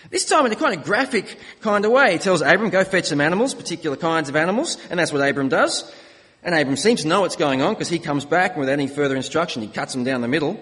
This 0.09 0.25
time 0.25 0.45
in 0.45 0.51
a 0.51 0.55
kind 0.55 0.77
of 0.77 0.83
graphic 0.83 1.37
kind 1.61 1.85
of 1.85 1.91
way. 1.91 2.13
He 2.13 2.17
tells 2.17 2.41
Abram, 2.41 2.69
go 2.69 2.83
fetch 2.83 3.05
some 3.05 3.21
animals, 3.21 3.53
particular 3.53 3.95
kinds 3.95 4.29
of 4.29 4.35
animals, 4.35 4.77
and 4.89 4.99
that's 4.99 5.13
what 5.13 5.27
Abram 5.27 5.49
does. 5.49 5.93
And 6.43 6.55
Abram 6.55 6.75
seems 6.75 7.03
to 7.03 7.07
know 7.07 7.21
what's 7.21 7.35
going 7.35 7.61
on 7.61 7.73
because 7.73 7.89
he 7.89 7.99
comes 7.99 8.25
back 8.25 8.51
and 8.51 8.59
without 8.59 8.73
any 8.73 8.87
further 8.87 9.15
instruction, 9.15 9.61
he 9.61 9.67
cuts 9.67 9.93
them 9.93 10.03
down 10.03 10.21
the 10.21 10.27
middle. 10.27 10.59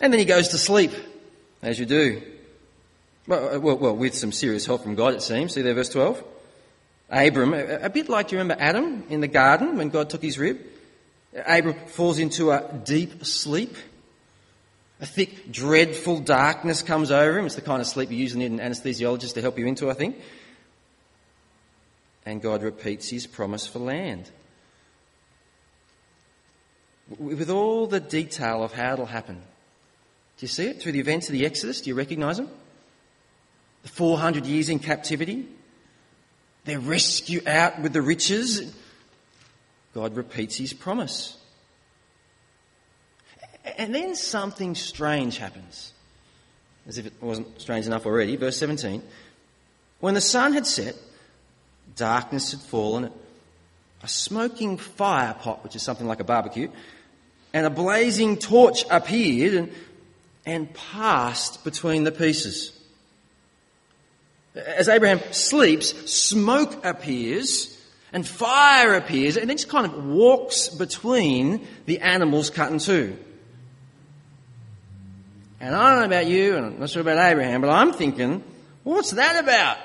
And 0.00 0.12
then 0.12 0.20
he 0.20 0.26
goes 0.26 0.48
to 0.48 0.58
sleep, 0.58 0.92
as 1.62 1.78
you 1.78 1.86
do. 1.86 2.22
Well, 3.26 3.56
uh, 3.56 3.58
well, 3.58 3.76
well 3.78 3.96
with 3.96 4.14
some 4.14 4.30
serious 4.30 4.66
help 4.66 4.82
from 4.84 4.94
God, 4.94 5.14
it 5.14 5.22
seems. 5.22 5.54
See 5.54 5.62
there, 5.62 5.74
verse 5.74 5.88
12? 5.88 6.22
Abram, 7.10 7.54
a, 7.54 7.80
a 7.82 7.90
bit 7.90 8.08
like, 8.08 8.28
do 8.28 8.36
you 8.36 8.40
remember 8.40 8.62
Adam 8.62 9.04
in 9.08 9.20
the 9.20 9.28
garden 9.28 9.76
when 9.76 9.88
God 9.88 10.10
took 10.10 10.22
his 10.22 10.38
rib? 10.38 10.60
Abram 11.46 11.74
falls 11.86 12.18
into 12.18 12.52
a 12.52 12.80
deep 12.84 13.24
sleep. 13.24 13.76
A 15.00 15.06
thick, 15.06 15.52
dreadful 15.52 16.20
darkness 16.20 16.82
comes 16.82 17.10
over 17.10 17.38
him. 17.38 17.46
It's 17.46 17.54
the 17.54 17.60
kind 17.60 17.80
of 17.80 17.86
sleep 17.86 18.10
you 18.10 18.16
usually 18.16 18.48
need 18.48 18.60
an 18.60 18.70
anesthesiologist 18.70 19.34
to 19.34 19.42
help 19.42 19.58
you 19.58 19.66
into, 19.66 19.90
I 19.90 19.94
think. 19.94 20.16
And 22.24 22.40
God 22.40 22.62
repeats 22.62 23.10
his 23.10 23.26
promise 23.26 23.66
for 23.66 23.78
land. 23.78 24.30
With 27.18 27.50
all 27.50 27.86
the 27.86 28.00
detail 28.00 28.64
of 28.64 28.72
how 28.72 28.94
it'll 28.94 29.06
happen. 29.06 29.36
Do 29.36 30.44
you 30.44 30.48
see 30.48 30.66
it? 30.66 30.80
Through 30.82 30.92
the 30.92 31.00
events 31.00 31.28
of 31.28 31.32
the 31.32 31.46
Exodus, 31.46 31.82
do 31.82 31.90
you 31.90 31.94
recognise 31.94 32.38
them? 32.38 32.48
The 33.82 33.88
400 33.90 34.44
years 34.46 34.68
in 34.68 34.78
captivity, 34.80 35.46
their 36.64 36.80
rescue 36.80 37.40
out 37.46 37.80
with 37.80 37.92
the 37.92 38.02
riches. 38.02 38.74
God 39.94 40.16
repeats 40.16 40.56
his 40.56 40.72
promise. 40.72 41.36
And 43.76 43.94
then 43.94 44.14
something 44.14 44.74
strange 44.74 45.38
happens, 45.38 45.92
as 46.86 46.98
if 46.98 47.06
it 47.06 47.12
wasn't 47.20 47.60
strange 47.60 47.86
enough 47.86 48.06
already. 48.06 48.36
Verse 48.36 48.56
17. 48.58 49.02
When 50.00 50.14
the 50.14 50.20
sun 50.20 50.52
had 50.52 50.66
set, 50.66 50.94
darkness 51.96 52.52
had 52.52 52.60
fallen, 52.60 53.10
a 54.02 54.08
smoking 54.08 54.76
fire 54.76 55.34
pot, 55.34 55.64
which 55.64 55.74
is 55.74 55.82
something 55.82 56.06
like 56.06 56.20
a 56.20 56.24
barbecue, 56.24 56.68
and 57.52 57.66
a 57.66 57.70
blazing 57.70 58.36
torch 58.36 58.84
appeared 58.90 59.54
and, 59.54 59.72
and 60.44 60.74
passed 60.74 61.64
between 61.64 62.04
the 62.04 62.12
pieces. 62.12 62.72
As 64.54 64.88
Abraham 64.88 65.20
sleeps, 65.32 66.10
smoke 66.10 66.84
appears 66.84 67.72
and 68.12 68.26
fire 68.26 68.94
appears 68.94 69.36
and 69.36 69.50
then 69.50 69.56
just 69.56 69.68
kind 69.68 69.86
of 69.86 70.06
walks 70.06 70.68
between 70.68 71.66
the 71.86 72.00
animals 72.00 72.48
cut 72.48 72.70
in 72.70 72.78
two. 72.78 73.18
And 75.60 75.74
I 75.74 75.90
don't 75.90 76.00
know 76.00 76.06
about 76.06 76.26
you, 76.26 76.56
and 76.56 76.66
I'm 76.66 76.80
not 76.80 76.90
sure 76.90 77.02
about 77.02 77.18
Abraham, 77.18 77.60
but 77.60 77.70
I'm 77.70 77.92
thinking, 77.92 78.42
What's 78.86 79.10
that 79.12 79.42
about? 79.42 79.78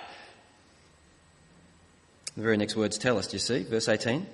The 2.36 2.44
very 2.44 2.56
next 2.58 2.76
words 2.76 3.00
tell 3.00 3.18
us, 3.18 3.28
do 3.28 3.36
you 3.36 3.40
see? 3.40 3.64
Verse 3.64 3.90
18. 3.90 4.28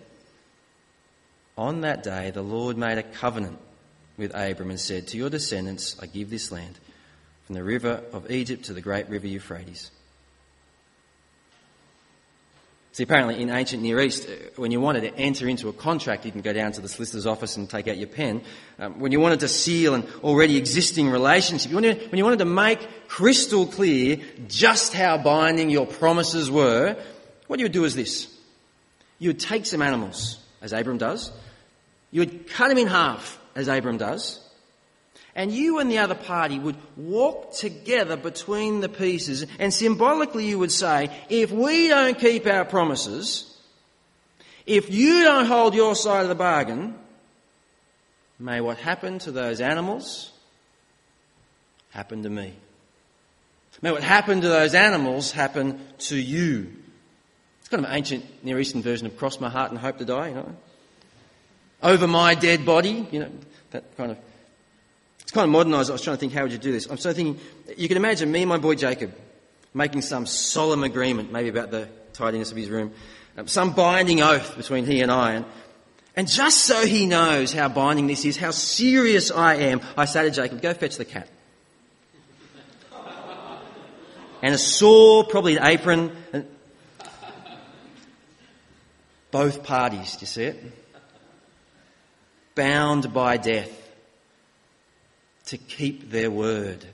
On 1.57 1.81
that 1.81 2.03
day, 2.03 2.31
the 2.31 2.41
Lord 2.41 2.77
made 2.77 2.97
a 2.97 3.03
covenant 3.03 3.57
with 4.17 4.35
Abram 4.35 4.69
and 4.69 4.79
said, 4.79 5.07
To 5.07 5.17
your 5.17 5.29
descendants 5.29 5.95
I 6.01 6.05
give 6.05 6.29
this 6.29 6.51
land, 6.51 6.77
from 7.45 7.55
the 7.55 7.63
river 7.63 8.03
of 8.11 8.29
Egypt 8.29 8.65
to 8.65 8.73
the 8.73 8.81
great 8.81 9.07
river 9.09 9.25
Euphrates. 9.25 9.89
See, 12.97 13.03
apparently 13.03 13.39
in 13.39 13.51
ancient 13.51 13.83
Near 13.83 13.99
East, 13.99 14.27
uh, 14.27 14.31
when 14.55 14.71
you 14.71 14.81
wanted 14.81 15.01
to 15.01 15.15
enter 15.15 15.47
into 15.47 15.69
a 15.69 15.73
contract, 15.73 16.25
you 16.25 16.31
can 16.31 16.41
go 16.41 16.51
down 16.51 16.71
to 16.71 16.81
the 16.81 16.89
solicitor's 16.89 17.27
office 17.27 17.55
and 17.55 17.69
take 17.69 17.87
out 17.87 17.95
your 17.95 18.07
pen. 18.07 18.41
Um, 18.79 18.99
when 18.99 19.11
you 19.11 19.19
wanted 19.19 19.41
to 19.41 19.47
seal 19.47 19.93
an 19.93 20.03
already 20.23 20.57
existing 20.57 21.11
relationship, 21.11 21.69
you 21.69 21.77
wanted, 21.77 22.09
when 22.09 22.17
you 22.17 22.23
wanted 22.23 22.39
to 22.39 22.45
make 22.45 23.07
crystal 23.07 23.67
clear 23.67 24.17
just 24.47 24.95
how 24.95 25.19
binding 25.19 25.69
your 25.69 25.85
promises 25.85 26.49
were, 26.49 26.97
what 27.45 27.59
you 27.59 27.65
would 27.65 27.71
do 27.71 27.83
is 27.83 27.93
this. 27.93 28.35
You 29.19 29.29
would 29.29 29.39
take 29.39 29.67
some 29.67 29.83
animals, 29.83 30.39
as 30.63 30.73
Abram 30.73 30.97
does. 30.97 31.31
You 32.09 32.21
would 32.21 32.49
cut 32.49 32.69
them 32.69 32.79
in 32.79 32.87
half, 32.87 33.39
as 33.53 33.67
Abram 33.67 33.97
does 33.97 34.43
and 35.37 35.51
you 35.51 35.77
and 35.77 35.89
the 35.89 35.99
other 35.99 36.15
party 36.15 36.57
would 36.57 36.75
walk 36.97 37.53
together 37.53 38.17
between 38.17 38.81
the 38.81 38.89
pieces, 38.89 39.45
and 39.59 39.71
symbolically 39.71 40.47
you 40.47 40.57
would 40.57 40.71
say, 40.71 41.15
if 41.29 41.51
we 41.51 41.87
don't 41.87 42.19
keep 42.19 42.47
our 42.47 42.65
promises, 42.65 43.55
if 44.65 44.91
you 44.91 45.23
don't 45.23 45.45
hold 45.45 45.75
your 45.75 45.95
side 45.95 46.23
of 46.23 46.29
the 46.29 46.35
bargain, 46.35 46.95
may 48.39 48.59
what 48.59 48.79
happened 48.79 49.21
to 49.21 49.31
those 49.31 49.61
animals 49.61 50.33
happen 51.91 52.23
to 52.23 52.29
me. 52.29 52.53
May 53.83 53.91
what 53.91 54.01
happened 54.01 54.41
to 54.41 54.49
those 54.49 54.73
animals 54.73 55.31
happen 55.31 55.79
to 55.99 56.17
you. 56.17 56.73
It's 57.59 57.69
kind 57.69 57.85
of 57.85 57.91
an 57.91 57.95
ancient 57.95 58.25
Near 58.43 58.59
Eastern 58.59 58.81
version 58.81 59.05
of 59.05 59.15
cross 59.17 59.39
my 59.39 59.49
heart 59.49 59.69
and 59.69 59.79
hope 59.79 59.99
to 59.99 60.05
die, 60.05 60.29
you 60.29 60.35
know. 60.35 60.55
Over 61.83 62.07
my 62.07 62.33
dead 62.33 62.65
body, 62.65 63.07
you 63.11 63.19
know, 63.19 63.29
that 63.69 63.95
kind 63.97 64.09
of 64.09 64.17
it's 65.27 65.33
kind 65.33 65.43
of 65.43 65.51
modernised. 65.51 65.89
I 65.89 65.91
was 65.91 66.01
trying 66.01 66.15
to 66.15 66.19
think, 66.21 66.31
how 66.31 66.43
would 66.43 66.53
you 66.53 66.57
do 66.57 66.71
this? 66.71 66.85
I'm 66.85 66.93
of 66.93 67.01
thinking, 67.01 67.37
you 67.75 67.89
can 67.89 67.97
imagine 67.97 68.31
me 68.31 68.43
and 68.43 68.49
my 68.49 68.57
boy 68.57 68.75
Jacob 68.75 69.13
making 69.73 70.01
some 70.01 70.25
solemn 70.25 70.85
agreement, 70.85 71.33
maybe 71.33 71.49
about 71.49 71.69
the 71.69 71.89
tidiness 72.13 72.49
of 72.51 72.55
his 72.55 72.69
room, 72.69 72.93
um, 73.35 73.45
some 73.45 73.73
binding 73.73 74.21
oath 74.21 74.55
between 74.55 74.85
he 74.85 75.01
and 75.01 75.11
I. 75.11 75.33
And, 75.33 75.45
and 76.15 76.29
just 76.29 76.59
so 76.59 76.85
he 76.85 77.05
knows 77.05 77.51
how 77.51 77.67
binding 77.67 78.07
this 78.07 78.23
is, 78.23 78.37
how 78.37 78.51
serious 78.51 79.29
I 79.29 79.55
am, 79.55 79.81
I 79.97 80.05
say 80.05 80.23
to 80.23 80.31
Jacob, 80.31 80.61
go 80.61 80.73
fetch 80.73 80.95
the 80.95 81.03
cat. 81.03 81.27
and 84.41 84.55
a 84.55 84.57
saw, 84.57 85.23
probably 85.23 85.57
an 85.57 85.65
apron. 85.65 86.15
And 86.31 86.47
both 89.31 89.61
parties, 89.63 90.15
do 90.15 90.21
you 90.21 90.27
see 90.27 90.43
it? 90.43 90.63
Bound 92.55 93.13
by 93.13 93.35
death 93.35 93.86
to 95.47 95.57
keep 95.57 96.11
their 96.11 96.31
word. 96.31 96.85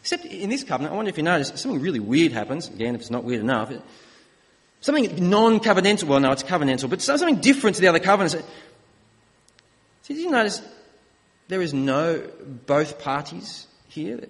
Except 0.00 0.24
in 0.24 0.48
this 0.48 0.64
covenant, 0.64 0.94
I 0.94 0.96
wonder 0.96 1.10
if 1.10 1.16
you 1.16 1.22
notice, 1.22 1.52
something 1.60 1.80
really 1.80 2.00
weird 2.00 2.32
happens. 2.32 2.68
Again, 2.68 2.94
if 2.94 3.02
it's 3.02 3.10
not 3.10 3.22
weird 3.22 3.40
enough. 3.40 3.72
Something 4.80 5.28
non-covenantal, 5.28 6.04
well 6.04 6.20
no, 6.20 6.32
it's 6.32 6.42
covenantal, 6.42 6.88
but 6.88 7.02
something 7.02 7.36
different 7.36 7.76
to 7.76 7.82
the 7.82 7.88
other 7.88 7.98
covenants. 7.98 8.34
See, 10.02 10.14
did 10.14 10.22
you 10.22 10.30
notice 10.30 10.62
there 11.48 11.60
is 11.60 11.74
no 11.74 12.26
both 12.66 12.98
parties 12.98 13.66
here? 13.88 14.20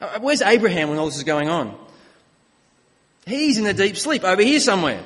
Uh, 0.00 0.20
where's 0.20 0.42
Abraham 0.42 0.90
when 0.90 0.98
all 0.98 1.06
this 1.06 1.16
is 1.16 1.24
going 1.24 1.48
on? 1.48 1.76
He's 3.26 3.58
in 3.58 3.66
a 3.66 3.74
deep 3.74 3.96
sleep 3.96 4.22
over 4.22 4.40
here 4.40 4.60
somewhere. 4.60 5.02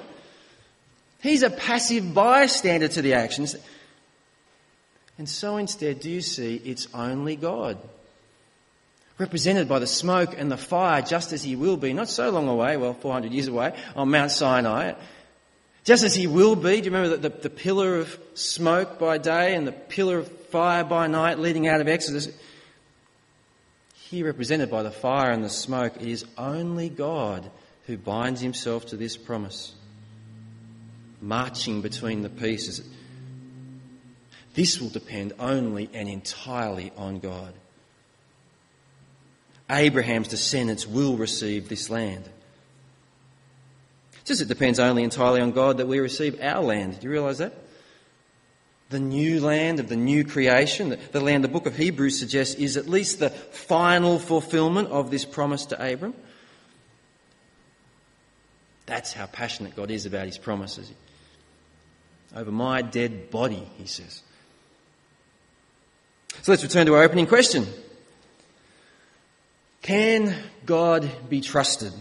He's 1.22 1.42
a 1.42 1.50
passive 1.50 2.12
bystander 2.12 2.88
to 2.88 3.00
the 3.00 3.14
actions. 3.14 3.56
And 5.18 5.28
so 5.28 5.56
instead, 5.56 6.00
do 6.00 6.10
you 6.10 6.22
see, 6.22 6.56
it's 6.64 6.88
only 6.94 7.36
God. 7.36 7.78
Represented 9.18 9.68
by 9.68 9.78
the 9.78 9.86
smoke 9.86 10.34
and 10.36 10.50
the 10.50 10.56
fire, 10.56 11.02
just 11.02 11.32
as 11.32 11.42
he 11.42 11.54
will 11.54 11.76
be, 11.76 11.92
not 11.92 12.08
so 12.08 12.30
long 12.30 12.48
away, 12.48 12.76
well, 12.76 12.94
400 12.94 13.32
years 13.32 13.46
away, 13.46 13.74
on 13.94 14.10
Mount 14.10 14.30
Sinai. 14.30 14.94
Just 15.84 16.04
as 16.04 16.14
he 16.14 16.26
will 16.26 16.56
be, 16.56 16.80
do 16.80 16.90
you 16.90 16.96
remember 16.96 17.16
the, 17.16 17.28
the, 17.28 17.36
the 17.42 17.50
pillar 17.50 17.98
of 17.98 18.18
smoke 18.34 18.98
by 18.98 19.18
day 19.18 19.54
and 19.54 19.66
the 19.66 19.72
pillar 19.72 20.18
of 20.18 20.28
fire 20.48 20.84
by 20.84 21.08
night 21.08 21.38
leading 21.38 21.68
out 21.68 21.80
of 21.80 21.88
Exodus? 21.88 22.28
Here, 23.94 24.26
represented 24.26 24.70
by 24.70 24.82
the 24.82 24.90
fire 24.90 25.30
and 25.30 25.44
the 25.44 25.50
smoke, 25.50 25.96
it 25.96 26.08
is 26.08 26.24
only 26.38 26.88
God 26.88 27.50
who 27.86 27.96
binds 27.96 28.40
himself 28.40 28.86
to 28.86 28.96
this 28.96 29.16
promise, 29.16 29.74
marching 31.20 31.80
between 31.80 32.22
the 32.22 32.28
pieces. 32.28 32.86
This 34.54 34.80
will 34.80 34.90
depend 34.90 35.32
only 35.38 35.88
and 35.94 36.08
entirely 36.08 36.92
on 36.96 37.20
God. 37.20 37.54
Abraham's 39.70 40.28
descendants 40.28 40.86
will 40.86 41.16
receive 41.16 41.68
this 41.68 41.88
land. 41.88 42.28
Just 44.24 44.42
it 44.42 44.48
depends 44.48 44.78
only 44.78 45.02
entirely 45.02 45.40
on 45.40 45.52
God 45.52 45.78
that 45.78 45.88
we 45.88 45.98
receive 45.98 46.40
our 46.40 46.62
land. 46.62 47.00
Do 47.00 47.06
you 47.06 47.12
realise 47.12 47.38
that? 47.38 47.54
The 48.90 49.00
new 49.00 49.40
land 49.40 49.80
of 49.80 49.88
the 49.88 49.96
new 49.96 50.22
creation, 50.22 50.98
the 51.12 51.20
land 51.20 51.42
the 51.42 51.48
book 51.48 51.64
of 51.64 51.76
Hebrews 51.76 52.18
suggests 52.18 52.54
is 52.56 52.76
at 52.76 52.88
least 52.88 53.20
the 53.20 53.30
final 53.30 54.18
fulfillment 54.18 54.88
of 54.88 55.10
this 55.10 55.24
promise 55.24 55.64
to 55.66 55.92
Abram. 55.92 56.12
That's 58.84 59.14
how 59.14 59.26
passionate 59.26 59.74
God 59.74 59.90
is 59.90 60.04
about 60.04 60.26
his 60.26 60.36
promises. 60.36 60.92
Over 62.36 62.52
my 62.52 62.82
dead 62.82 63.30
body, 63.30 63.66
he 63.78 63.86
says. 63.86 64.22
So 66.40 66.52
let's 66.52 66.62
return 66.62 66.86
to 66.86 66.94
our 66.94 67.02
opening 67.02 67.26
question. 67.26 67.66
Can 69.82 70.34
God 70.64 71.10
be 71.28 71.40
trusted? 71.40 71.92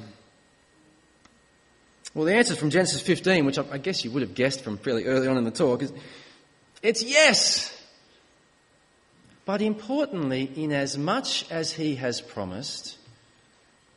Well, 2.14 2.26
the 2.26 2.36
answer 2.36 2.56
from 2.56 2.70
Genesis 2.70 3.02
15, 3.02 3.46
which 3.46 3.58
I 3.58 3.78
guess 3.78 4.04
you 4.04 4.12
would 4.12 4.22
have 4.22 4.36
guessed 4.36 4.64
from 4.64 4.78
fairly 4.78 5.06
early 5.06 5.28
on 5.28 5.38
in 5.38 5.44
the 5.44 5.52
talk, 5.52 5.82
is 5.82 5.94
it's 6.82 7.04
yes. 7.04 7.78
But 9.46 9.62
importantly, 9.62 10.52
in 10.56 10.72
as 10.72 10.98
much 10.98 11.50
as 11.50 11.74
he 11.74 11.96
has 11.96 12.22
promised, 12.22 12.98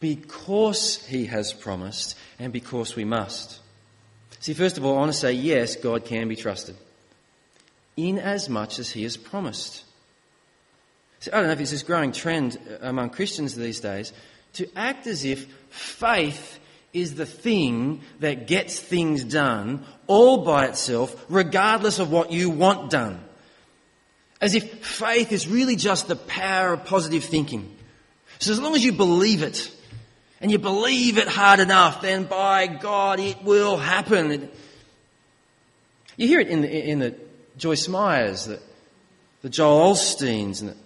because 0.01 1.05
he 1.07 1.27
has 1.27 1.53
promised, 1.53 2.16
and 2.38 2.53
because 2.53 2.94
we 2.94 3.05
must. 3.05 3.61
See, 4.40 4.55
first 4.55 4.79
of 4.79 4.85
all, 4.85 4.97
I 4.97 4.99
want 5.01 5.12
to 5.12 5.18
say 5.18 5.33
yes, 5.33 5.77
God 5.77 6.05
can 6.05 6.29
be 6.29 6.37
trusted. 6.37 6.77
In 7.97 8.18
as 8.18 8.49
much 8.49 8.79
as 8.79 8.90
he 8.90 9.03
has 9.05 9.16
promised. 9.16 9.85
I 11.32 11.38
don't 11.38 11.46
know 11.46 11.52
if 11.52 11.60
it's 11.60 11.70
this 11.70 11.82
growing 11.82 12.12
trend 12.12 12.58
uh, 12.68 12.87
among 12.88 13.10
Christians 13.10 13.54
these 13.54 13.80
days 13.80 14.12
to 14.54 14.68
act 14.76 15.06
as 15.06 15.24
if 15.24 15.46
faith 15.70 16.58
is 16.92 17.16
the 17.16 17.26
thing 17.26 18.02
that 18.20 18.46
gets 18.46 18.78
things 18.78 19.24
done 19.24 19.84
all 20.06 20.44
by 20.44 20.66
itself, 20.66 21.24
regardless 21.28 21.98
of 21.98 22.10
what 22.10 22.30
you 22.30 22.50
want 22.50 22.90
done. 22.90 23.22
As 24.40 24.54
if 24.54 24.84
faith 24.84 25.32
is 25.32 25.48
really 25.48 25.76
just 25.76 26.06
the 26.06 26.16
power 26.16 26.74
of 26.74 26.84
positive 26.84 27.24
thinking. 27.24 27.74
So 28.38 28.52
as 28.52 28.60
long 28.60 28.74
as 28.74 28.84
you 28.84 28.92
believe 28.92 29.42
it, 29.42 29.70
and 30.40 30.52
you 30.52 30.58
believe 30.58 31.16
it 31.16 31.26
hard 31.26 31.58
enough, 31.58 32.02
then 32.02 32.24
by 32.24 32.66
God 32.66 33.18
it 33.18 33.42
will 33.42 33.78
happen. 33.78 34.50
You 36.16 36.28
hear 36.28 36.40
it 36.40 36.48
in 36.48 36.60
the, 36.60 36.90
in 36.90 36.98
the 36.98 37.14
Joyce 37.56 37.88
Meyers, 37.88 38.44
the, 38.44 38.60
the 39.42 39.48
Joel 39.48 39.92
Osteens, 39.94 40.60
and 40.60 40.70
the 40.70 40.76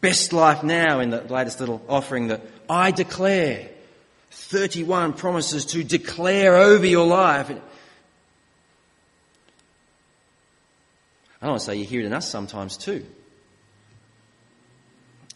Best 0.00 0.32
Life 0.32 0.62
Now 0.62 1.00
in 1.00 1.10
the 1.10 1.22
latest 1.22 1.60
little 1.60 1.82
offering 1.88 2.28
that 2.28 2.42
I 2.68 2.90
declare. 2.90 3.68
31 4.30 5.14
promises 5.14 5.64
to 5.66 5.82
declare 5.82 6.56
over 6.56 6.86
your 6.86 7.06
life. 7.06 7.50
I 7.50 7.54
don't 11.46 11.50
want 11.50 11.60
to 11.60 11.66
say 11.66 11.76
you 11.76 11.84
hear 11.84 12.00
it 12.00 12.06
in 12.06 12.12
us 12.12 12.28
sometimes 12.28 12.76
too. 12.76 13.04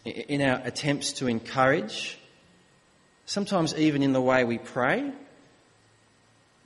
In 0.05 0.43
our 0.43 0.61
attempts 0.65 1.15
to 1.15 1.27
encourage, 1.27 2.19
sometimes 3.27 3.75
even 3.75 4.03
in 4.03 4.13
the 4.13 4.21
way 4.21 4.45
we 4.45 4.59
pray. 4.59 5.11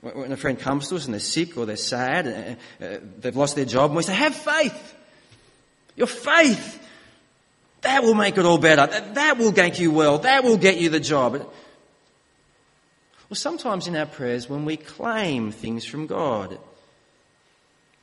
When 0.01 0.31
a 0.31 0.37
friend 0.37 0.59
comes 0.59 0.89
to 0.89 0.95
us 0.95 1.05
and 1.05 1.13
they're 1.13 1.19
sick 1.19 1.57
or 1.57 1.65
they're 1.65 1.77
sad, 1.77 2.27
and 2.27 2.57
uh, 2.81 2.99
they've 3.19 3.35
lost 3.35 3.55
their 3.55 3.65
job, 3.65 3.91
and 3.91 3.97
we 3.97 4.03
say, 4.03 4.13
Have 4.13 4.35
faith. 4.35 4.95
Your 5.95 6.07
faith 6.07 6.78
that 7.81 8.03
will 8.03 8.15
make 8.15 8.37
it 8.37 8.45
all 8.45 8.57
better. 8.57 8.87
That 9.13 9.37
will 9.37 9.51
make 9.51 9.79
you 9.79 9.91
well. 9.91 10.19
That 10.19 10.43
will 10.43 10.57
get 10.57 10.77
you 10.77 10.89
the 10.89 10.99
job. 10.99 11.33
Well, 11.33 11.49
sometimes 13.33 13.87
in 13.87 13.95
our 13.95 14.05
prayers, 14.05 14.49
when 14.49 14.65
we 14.65 14.77
claim 14.77 15.51
things 15.51 15.85
from 15.85 16.07
God, 16.07 16.57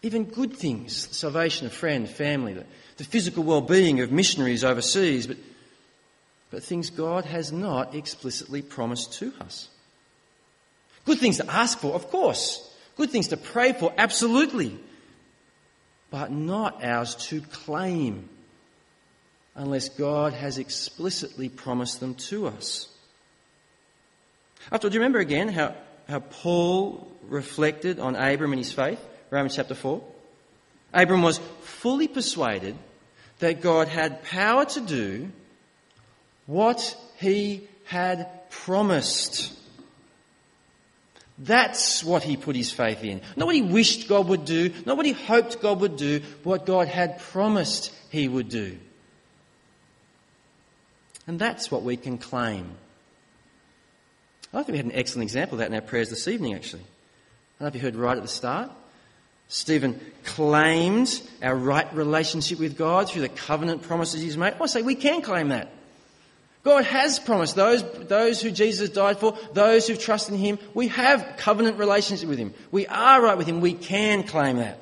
even 0.02 0.24
good 0.24 0.56
things, 0.56 1.14
salvation 1.16 1.66
of 1.66 1.72
friend, 1.72 2.08
family, 2.08 2.54
the, 2.54 2.64
the 2.96 3.04
physical 3.04 3.42
well-being 3.42 4.00
of 4.00 4.12
missionaries 4.12 4.62
overseas, 4.64 5.26
but 5.26 5.36
but 6.50 6.62
things 6.62 6.90
God 6.90 7.24
has 7.24 7.52
not 7.52 7.94
explicitly 7.94 8.62
promised 8.62 9.14
to 9.14 9.32
us. 9.40 9.68
Good 11.04 11.18
things 11.18 11.38
to 11.38 11.50
ask 11.50 11.78
for, 11.78 11.94
of 11.94 12.08
course. 12.08 12.72
Good 12.96 13.10
things 13.10 13.28
to 13.28 13.36
pray 13.36 13.72
for, 13.72 13.92
absolutely. 13.98 14.78
But 16.10 16.30
not 16.30 16.84
ours 16.84 17.14
to 17.26 17.40
claim 17.40 18.28
unless 19.56 19.88
God 19.88 20.34
has 20.34 20.58
explicitly 20.58 21.48
promised 21.48 21.98
them 21.98 22.14
to 22.14 22.46
us. 22.46 22.88
After 24.70 24.86
all, 24.86 24.90
do 24.90 24.94
you 24.94 25.00
remember 25.00 25.18
again 25.18 25.48
how, 25.48 25.74
how 26.08 26.20
Paul 26.20 27.10
reflected 27.22 27.98
on 27.98 28.14
Abram 28.14 28.52
and 28.52 28.58
his 28.58 28.72
faith? 28.72 29.00
Romans 29.30 29.56
chapter 29.56 29.74
4. 29.74 30.02
Abram 30.92 31.22
was 31.22 31.40
fully 31.62 32.06
persuaded 32.06 32.76
that 33.38 33.60
God 33.60 33.88
had 33.88 34.22
power 34.24 34.64
to 34.66 34.80
do 34.80 35.30
what 36.46 36.96
he 37.16 37.68
had 37.84 38.50
promised. 38.50 39.52
That's 41.38 42.04
what 42.04 42.22
he 42.22 42.36
put 42.36 42.56
his 42.56 42.72
faith 42.72 43.04
in. 43.04 43.20
Not 43.36 43.46
what 43.46 43.54
he 43.54 43.62
wished 43.62 44.08
God 44.08 44.28
would 44.28 44.44
do, 44.44 44.72
not 44.84 44.96
what 44.96 45.06
he 45.06 45.12
hoped 45.12 45.60
God 45.60 45.80
would 45.80 45.96
do, 45.96 46.22
what 46.44 46.66
God 46.66 46.88
had 46.88 47.18
promised 47.18 47.92
he 48.10 48.28
would 48.28 48.48
do. 48.48 48.78
And 51.26 51.38
that's 51.38 51.70
what 51.70 51.82
we 51.82 51.96
can 51.96 52.18
claim. 52.18 52.70
I 54.54 54.58
think 54.62 54.68
we 54.68 54.76
had 54.76 54.86
an 54.86 54.92
excellent 54.92 55.24
example 55.24 55.56
of 55.56 55.58
that 55.58 55.68
in 55.68 55.74
our 55.74 55.80
prayers 55.80 56.08
this 56.08 56.28
evening, 56.28 56.54
actually. 56.54 56.82
I 56.82 57.64
don't 57.64 57.66
know 57.66 57.68
if 57.68 57.74
you 57.74 57.80
heard 57.80 57.96
right 57.96 58.16
at 58.16 58.22
the 58.22 58.28
start. 58.28 58.70
Stephen 59.48 60.00
claimed 60.24 61.20
our 61.42 61.54
right 61.54 61.92
relationship 61.94 62.58
with 62.58 62.76
God 62.76 63.08
through 63.08 63.22
the 63.22 63.28
covenant 63.28 63.82
promises 63.82 64.22
he's 64.22 64.36
made. 64.36 64.54
I 64.60 64.66
say 64.66 64.82
we 64.82 64.94
can 64.94 65.22
claim 65.22 65.48
that. 65.48 65.70
God 66.64 66.84
has 66.84 67.20
promised 67.20 67.54
those, 67.54 67.84
those 68.08 68.42
who 68.42 68.50
Jesus 68.50 68.90
died 68.90 69.20
for, 69.20 69.38
those 69.52 69.86
who 69.86 69.94
trust 69.94 70.30
in 70.30 70.36
Him, 70.36 70.58
we 70.74 70.88
have 70.88 71.36
covenant 71.36 71.78
relationship 71.78 72.28
with 72.28 72.38
Him. 72.38 72.52
We 72.72 72.88
are 72.88 73.22
right 73.22 73.38
with 73.38 73.46
Him. 73.46 73.60
We 73.60 73.72
can 73.72 74.24
claim 74.24 74.56
that. 74.56 74.80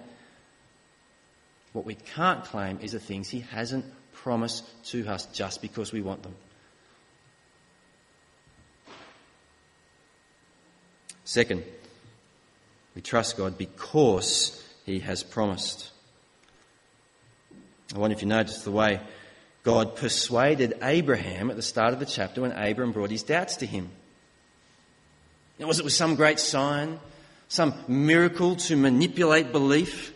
What 1.75 1.85
we 1.85 1.97
can't 1.97 2.43
claim 2.43 2.79
is 2.81 2.93
the 2.93 3.01
things 3.01 3.29
He 3.29 3.41
hasn't 3.41 3.85
promised 4.25 4.65
to 4.87 5.07
us 5.07 5.27
just 5.27 5.61
because 5.61 5.93
we 5.93 6.01
want 6.01 6.23
them. 6.23 6.35
Second, 11.27 11.63
we 12.95 13.03
trust 13.03 13.37
God 13.37 13.59
because 13.59 14.65
He 14.87 15.01
has 15.01 15.23
promised. 15.23 15.91
I 17.95 17.99
wonder 17.99 18.17
if 18.17 18.23
you 18.23 18.29
noticed 18.29 18.65
the 18.65 18.71
way 18.71 18.99
God 19.63 19.95
persuaded 19.95 20.79
Abraham 20.83 21.51
at 21.51 21.57
the 21.57 21.63
start 21.63 21.93
of 21.93 22.01
the 22.01 22.07
chapter 22.07 22.41
when 22.41 22.53
Abraham 22.57 22.93
brought 22.93 23.11
his 23.11 23.23
doubts 23.23 23.57
to 23.57 23.67
him. 23.67 23.91
Now, 25.59 25.67
was 25.67 25.79
it 25.79 25.85
with 25.85 25.93
some 25.93 26.15
great 26.15 26.41
sign, 26.41 26.99
some 27.49 27.75
miracle 27.87 28.57
to 28.57 28.75
manipulate 28.75 29.53
belief? 29.53 30.14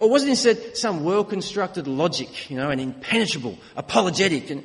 Or 0.00 0.10
was 0.10 0.24
it 0.24 0.30
instead 0.30 0.76
some 0.76 1.04
well 1.04 1.24
constructed 1.24 1.86
logic, 1.86 2.50
you 2.50 2.56
know, 2.56 2.70
an 2.70 2.80
impenetrable, 2.80 3.58
apologetic? 3.76 4.50
And 4.50 4.64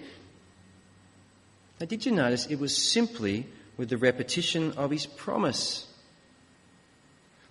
now, 1.79 1.85
did 1.85 2.05
you 2.05 2.13
notice 2.13 2.47
it 2.47 2.59
was 2.59 2.75
simply 2.75 3.45
with 3.77 3.89
the 3.89 3.97
repetition 3.97 4.71
of 4.77 4.91
his 4.91 5.05
promise? 5.05 5.87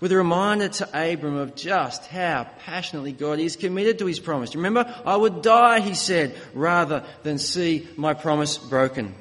with 0.04 0.12
a 0.12 0.16
reminder 0.18 0.68
to 0.68 0.84
Abram 1.12 1.36
of 1.36 1.54
just 1.54 2.04
how 2.08 2.46
passionately 2.66 3.12
God 3.12 3.38
is 3.38 3.56
committed 3.56 3.98
to 4.00 4.06
his 4.06 4.20
promise. 4.20 4.54
Remember, 4.54 4.84
I 5.06 5.16
would 5.16 5.40
die, 5.40 5.80
he 5.80 5.94
said, 5.94 6.34
rather 6.52 7.04
than 7.22 7.38
see 7.38 7.88
my 7.96 8.12
promise 8.12 8.58
broken. 8.58 9.14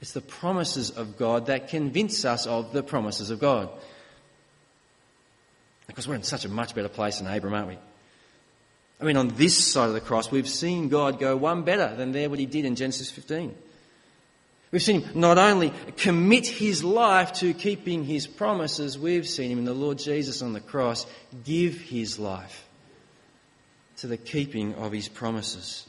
It's 0.00 0.12
the 0.12 0.22
promises 0.22 0.88
of 0.90 1.18
God 1.18 1.46
that 1.46 1.68
convince 1.68 2.24
us 2.24 2.46
of 2.46 2.72
the 2.72 2.82
promises 2.82 3.28
of 3.28 3.40
God. 3.40 3.68
Because 5.86 6.08
we're 6.08 6.14
in 6.14 6.22
such 6.22 6.44
a 6.44 6.48
much 6.48 6.74
better 6.74 6.88
place 6.88 7.18
than 7.18 7.32
Abram, 7.32 7.54
aren't 7.54 7.68
we? 7.68 7.78
I 9.00 9.04
mean, 9.04 9.16
on 9.16 9.28
this 9.28 9.72
side 9.72 9.88
of 9.88 9.94
the 9.94 10.00
cross, 10.00 10.30
we've 10.30 10.48
seen 10.48 10.88
God 10.88 11.18
go 11.18 11.36
one 11.36 11.62
better 11.62 11.94
than 11.94 12.12
there 12.12 12.30
what 12.30 12.38
he 12.38 12.46
did 12.46 12.64
in 12.64 12.76
Genesis 12.76 13.10
15. 13.10 13.54
We've 14.72 14.82
seen 14.82 15.02
him 15.02 15.20
not 15.20 15.38
only 15.38 15.72
commit 15.96 16.46
his 16.46 16.82
life 16.82 17.34
to 17.34 17.54
keeping 17.54 18.04
his 18.04 18.26
promises, 18.26 18.98
we've 18.98 19.28
seen 19.28 19.50
him 19.50 19.58
in 19.58 19.64
the 19.64 19.74
Lord 19.74 19.98
Jesus 19.98 20.42
on 20.42 20.52
the 20.52 20.60
cross 20.60 21.06
give 21.44 21.80
his 21.80 22.18
life 22.18 22.66
to 23.98 24.06
the 24.06 24.16
keeping 24.16 24.74
of 24.74 24.92
his 24.92 25.08
promises. 25.08 25.86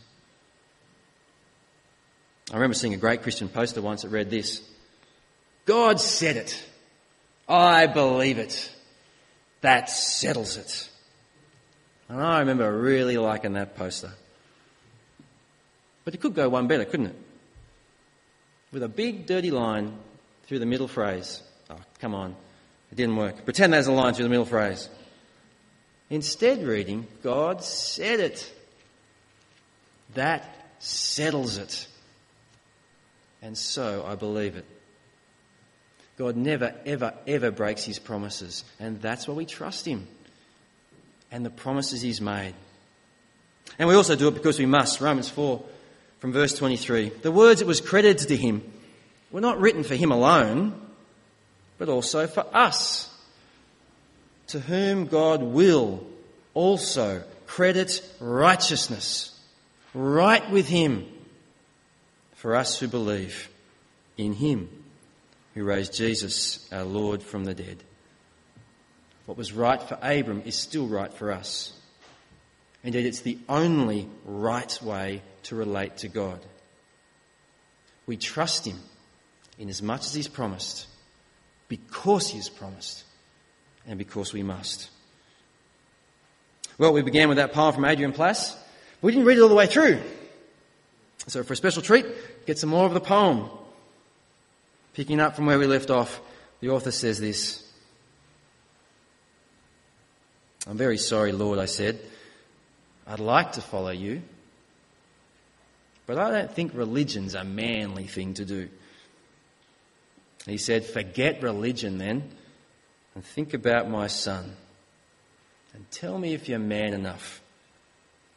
I 2.52 2.56
remember 2.56 2.76
seeing 2.76 2.94
a 2.94 2.98
great 2.98 3.24
Christian 3.24 3.50
poster 3.50 3.82
once 3.82 4.04
that 4.04 4.10
read 4.10 4.30
this 4.30 4.62
God 5.66 6.00
said 6.00 6.38
it. 6.38 6.64
I 7.50 7.88
believe 7.88 8.38
it. 8.38 8.72
That 9.62 9.90
settles 9.90 10.58
it. 10.58 10.90
And 12.10 12.22
I 12.22 12.40
remember 12.40 12.72
really 12.78 13.18
liking 13.18 13.54
that 13.54 13.76
poster. 13.76 14.12
But 16.06 16.14
it 16.14 16.22
could 16.22 16.36
go 16.36 16.48
one 16.48 16.68
better, 16.68 16.86
couldn't 16.86 17.08
it? 17.08 17.16
with 18.72 18.84
a 18.84 18.90
big 18.90 19.26
dirty 19.26 19.52
line 19.52 19.98
through 20.46 20.60
the 20.60 20.66
middle 20.66 20.88
phrase. 20.88 21.42
Oh, 21.70 21.78
come 22.00 22.14
on. 22.14 22.36
It 22.92 22.96
didn't 22.96 23.16
work. 23.16 23.44
Pretend 23.44 23.74
there's 23.74 23.88
a 23.88 23.92
line 23.92 24.14
through 24.14 24.24
the 24.24 24.30
middle 24.30 24.46
phrase. 24.46 24.90
Instead, 26.10 26.64
reading, 26.64 27.08
God 27.22 27.64
said 27.64 28.20
it. 28.20 28.54
That 30.14 30.74
settles 30.80 31.58
it. 31.58 31.88
And 33.42 33.58
so 33.58 34.06
I 34.08 34.16
believe 34.16 34.56
it. 34.56 34.66
God 36.18 36.36
never, 36.36 36.74
ever, 36.86 37.14
ever 37.28 37.52
breaks 37.52 37.84
his 37.84 38.00
promises. 38.00 38.64
And 38.80 39.00
that's 39.02 39.28
why 39.28 39.36
we 39.36 39.46
trust 39.46 39.86
him 39.86 40.08
and 41.32 41.46
the 41.46 41.52
promises 41.52 42.02
he's 42.02 42.22
made. 42.22 42.56
And 43.78 43.88
we 43.88 43.96
also 43.96 44.16
do 44.16 44.28
it 44.28 44.34
because 44.34 44.58
we 44.58 44.66
must. 44.66 45.00
Romans 45.00 45.30
4 45.30 45.64
from 46.20 46.34
verse 46.34 46.58
23. 46.58 47.10
The 47.10 47.32
words 47.32 47.60
that 47.60 47.68
was 47.68 47.82
credited 47.82 48.30
to 48.30 48.36
him 48.36 48.64
were 49.32 49.42
not 49.42 49.60
written 49.60 49.84
for 49.84 49.96
him 49.96 50.12
alone, 50.12 50.80
but 51.78 51.90
also 51.90 52.26
for 52.26 52.46
us, 52.56 53.14
to 54.48 54.60
whom 54.60 55.06
God 55.06 55.44
will 55.44 56.04
also 56.56 57.22
credit 57.46 58.02
righteousness, 58.20 59.40
right 59.94 60.50
with 60.50 60.68
him, 60.68 61.06
for 62.34 62.56
us 62.56 62.80
who 62.80 62.88
believe 62.88 63.50
in 64.18 64.34
him 64.34 64.70
who 65.58 65.64
raised 65.64 65.96
Jesus, 65.96 66.72
our 66.72 66.84
Lord, 66.84 67.24
from 67.24 67.44
the 67.44 67.56
dead. 67.56 67.78
What 69.26 69.40
was 69.40 69.52
right 69.52 69.82
for 69.82 69.98
Abram 70.04 70.44
is 70.46 70.56
still 70.56 70.86
right 70.86 71.12
for 71.12 71.32
us. 71.32 71.74
Indeed, 72.84 73.08
it's 73.08 73.22
the 73.22 73.40
only 73.50 74.08
right 74.24 74.80
way 74.84 75.24
to 75.44 75.56
relate 75.56 75.98
to 75.98 76.10
God. 76.10 76.40
We 78.06 78.18
trust 78.18 78.68
Him 78.68 78.78
in 79.58 79.68
as 79.68 79.82
much 79.82 80.02
as 80.02 80.14
He's 80.14 80.28
promised, 80.28 80.86
because 81.68 82.30
He 82.30 82.38
has 82.38 82.50
promised, 82.50 83.04
and 83.88 83.98
because 83.98 84.34
we 84.34 84.44
must. 84.44 84.92
Well, 86.78 86.94
we 86.94 87.02
began 87.02 87.30
with 87.30 87.38
that 87.38 87.52
poem 87.52 87.74
from 87.74 87.86
Adrian 87.86 88.14
Plass. 88.14 88.56
We 89.02 89.12
didn't 89.12 89.26
read 89.26 89.40
it 89.40 89.42
all 89.42 89.50
the 89.50 89.56
way 89.56 89.66
through. 89.66 90.02
So, 91.26 91.42
for 91.42 91.54
a 91.54 91.58
special 91.58 91.82
treat, 91.82 92.06
get 92.46 92.60
some 92.60 92.70
more 92.70 92.86
of 92.86 92.94
the 92.94 93.02
poem. 93.02 93.50
Picking 94.98 95.20
up 95.20 95.36
from 95.36 95.46
where 95.46 95.60
we 95.60 95.68
left 95.68 95.92
off, 95.92 96.20
the 96.60 96.70
author 96.70 96.90
says 96.90 97.20
this 97.20 97.64
I'm 100.66 100.76
very 100.76 100.98
sorry, 100.98 101.32
Lord, 101.32 101.60
I 101.60 101.66
said. 101.66 102.00
I'd 103.06 103.20
like 103.20 103.52
to 103.54 103.62
follow 103.62 103.92
you. 103.92 104.24
But 106.08 106.18
I 106.18 106.32
don't 106.32 106.52
think 106.52 106.74
religion's 106.74 107.36
a 107.36 107.44
manly 107.44 108.08
thing 108.08 108.34
to 108.34 108.46
do. 108.46 108.70
He 110.48 110.58
said, 110.58 110.84
Forget 110.84 111.44
religion 111.44 112.00
then 112.00 112.32
and 113.14 113.24
think 113.24 113.54
about 113.54 113.88
my 113.88 114.08
son. 114.08 114.56
And 115.76 115.90
tell 115.92 116.18
me 116.18 116.34
if 116.34 116.50
you're 116.50 116.58
man 116.58 116.96
enough 116.96 117.40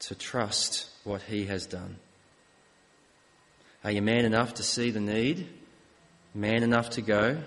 to 0.00 0.14
trust 0.14 0.90
what 1.04 1.22
he 1.22 1.46
has 1.46 1.64
done. 1.64 1.96
Are 3.82 3.90
you 3.90 4.02
man 4.02 4.26
enough 4.26 4.52
to 4.54 4.62
see 4.62 4.90
the 4.90 5.00
need? 5.00 5.48
Man 6.35 6.62
enough 6.62 6.91
to 6.91 7.03
go? 7.03 7.39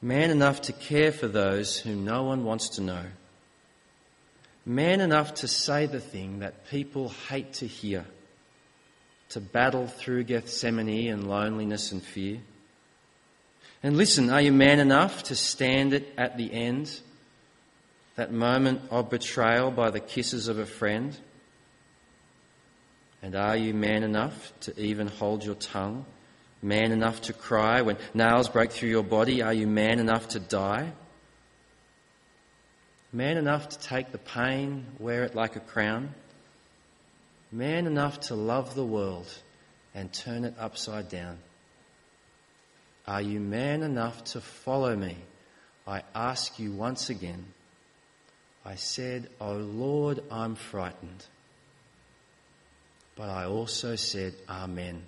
Man 0.00 0.30
enough 0.30 0.62
to 0.62 0.72
care 0.72 1.12
for 1.12 1.28
those 1.28 1.78
whom 1.78 2.04
no 2.04 2.24
one 2.24 2.44
wants 2.44 2.70
to 2.70 2.82
know? 2.82 3.04
Man 4.66 5.00
enough 5.00 5.34
to 5.34 5.48
say 5.48 5.86
the 5.86 6.00
thing 6.00 6.40
that 6.40 6.68
people 6.68 7.08
hate 7.28 7.54
to 7.54 7.66
hear, 7.66 8.04
to 9.30 9.40
battle 9.40 9.86
through 9.86 10.24
Gethsemane 10.24 11.08
and 11.08 11.28
loneliness 11.28 11.92
and 11.92 12.02
fear. 12.02 12.40
And 13.82 13.96
listen, 13.96 14.30
are 14.30 14.40
you 14.40 14.52
man 14.52 14.78
enough 14.78 15.24
to 15.24 15.34
stand 15.34 15.92
it 15.94 16.12
at 16.16 16.36
the 16.36 16.52
end? 16.52 17.00
That 18.14 18.32
moment 18.32 18.82
of 18.90 19.10
betrayal 19.10 19.70
by 19.70 19.90
the 19.90 19.98
kisses 19.98 20.46
of 20.46 20.58
a 20.58 20.66
friend? 20.66 21.16
And 23.22 23.34
are 23.34 23.56
you 23.56 23.72
man 23.72 24.02
enough 24.02 24.52
to 24.60 24.78
even 24.80 25.08
hold 25.08 25.44
your 25.44 25.54
tongue? 25.54 26.04
Man 26.62 26.92
enough 26.92 27.22
to 27.22 27.32
cry 27.32 27.82
when 27.82 27.98
nails 28.14 28.48
break 28.48 28.70
through 28.70 28.90
your 28.90 29.02
body? 29.02 29.42
Are 29.42 29.52
you 29.52 29.66
man 29.66 29.98
enough 29.98 30.28
to 30.28 30.40
die? 30.40 30.92
Man 33.12 33.36
enough 33.36 33.68
to 33.70 33.78
take 33.80 34.12
the 34.12 34.18
pain, 34.18 34.86
wear 35.00 35.24
it 35.24 35.34
like 35.34 35.56
a 35.56 35.60
crown? 35.60 36.14
Man 37.50 37.86
enough 37.86 38.20
to 38.20 38.36
love 38.36 38.74
the 38.74 38.84
world 38.84 39.28
and 39.92 40.12
turn 40.12 40.44
it 40.44 40.54
upside 40.58 41.08
down? 41.08 41.38
Are 43.06 43.20
you 43.20 43.40
man 43.40 43.82
enough 43.82 44.22
to 44.24 44.40
follow 44.40 44.94
me? 44.94 45.16
I 45.86 46.02
ask 46.14 46.58
you 46.60 46.70
once 46.70 47.10
again. 47.10 47.44
I 48.64 48.76
said, 48.76 49.28
Oh 49.40 49.54
Lord, 49.54 50.22
I'm 50.30 50.54
frightened. 50.54 51.26
But 53.16 53.28
I 53.28 53.46
also 53.46 53.96
said, 53.96 54.34
Amen. 54.48 55.02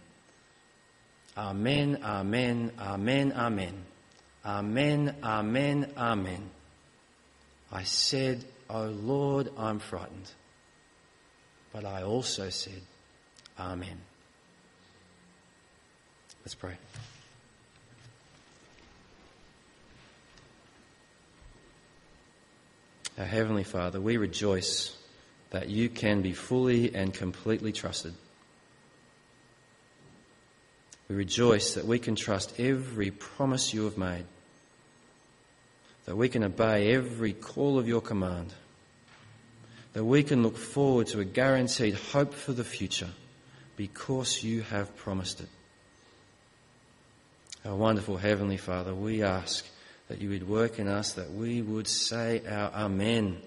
Amen, 1.37 1.99
Amen, 2.03 2.71
Amen, 2.79 3.33
Amen. 3.33 3.85
Amen, 4.45 5.17
Amen, 5.23 5.93
Amen. 5.97 6.51
I 7.73 7.83
said, 7.83 8.45
Oh 8.71 8.87
Lord, 8.87 9.51
I'm 9.59 9.81
frightened. 9.81 10.31
But 11.73 11.85
I 11.85 12.03
also 12.05 12.51
said, 12.51 12.81
Amen. 13.59 14.01
Let's 16.45 16.55
pray. 16.55 16.77
Our 23.19 23.25
Heavenly 23.25 23.65
Father, 23.65 24.01
we 24.01 24.17
rejoice 24.17 24.97
that 25.51 25.69
you 25.69 25.89
can 25.89 26.21
be 26.23 26.33
fully 26.33 26.95
and 26.95 27.15
completely 27.15 27.73
trusted. 27.73 28.15
We 31.09 31.17
rejoice 31.17 31.75
that 31.75 31.85
we 31.85 31.99
can 31.99 32.17
trust 32.17 32.59
every 32.59 33.11
promise 33.11 33.75
you 33.75 33.85
have 33.85 33.99
made, 33.99 34.25
that 36.07 36.17
we 36.17 36.29
can 36.29 36.43
obey 36.43 36.95
every 36.95 37.33
call 37.33 37.79
of 37.79 37.87
your 37.87 38.01
command, 38.01 38.55
that 39.93 40.05
we 40.05 40.23
can 40.23 40.43
look 40.43 40.57
forward 40.57 41.07
to 41.09 41.21
a 41.21 41.25
guaranteed 41.25 41.95
hope 41.95 42.33
for 42.33 42.53
the 42.53 42.65
future 42.65 43.11
because 43.77 44.43
you 44.43 44.63
have 44.63 44.97
promised 44.97 45.41
it. 45.41 45.49
Our 47.67 47.77
wonderful 47.77 48.17
Heavenly 48.17 48.57
Father, 48.57 48.95
we 48.95 49.23
ask 49.23 49.67
that 50.09 50.21
you 50.21 50.31
would 50.31 50.49
work 50.49 50.79
in 50.79 50.89
us, 50.89 51.13
that 51.15 51.33
we 51.33 51.63
would 51.63 51.89
say 51.89 52.43
our 52.49 52.71
Amen 52.73 53.41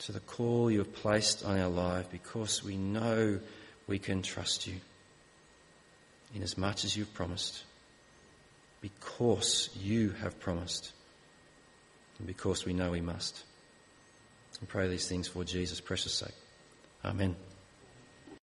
to 0.00 0.12
the 0.12 0.20
call 0.20 0.70
you 0.70 0.78
have 0.78 0.94
placed 0.94 1.44
on 1.44 1.58
our 1.58 1.68
life 1.68 2.08
because 2.10 2.62
we 2.62 2.76
know 2.76 3.40
we 3.86 3.98
can 3.98 4.22
trust 4.22 4.66
you 4.66 4.76
in 6.34 6.42
as 6.42 6.58
much 6.58 6.84
as 6.84 6.96
you've 6.96 7.12
promised, 7.14 7.64
because 8.80 9.70
you 9.80 10.10
have 10.20 10.38
promised, 10.40 10.92
and 12.18 12.26
because 12.26 12.64
we 12.64 12.72
know 12.72 12.90
we 12.90 13.00
must. 13.00 13.44
And 14.60 14.68
pray 14.68 14.88
these 14.88 15.08
things 15.08 15.28
for 15.28 15.44
Jesus' 15.44 15.80
precious 15.80 16.14
sake. 16.14 16.34
Amen. 17.04 17.36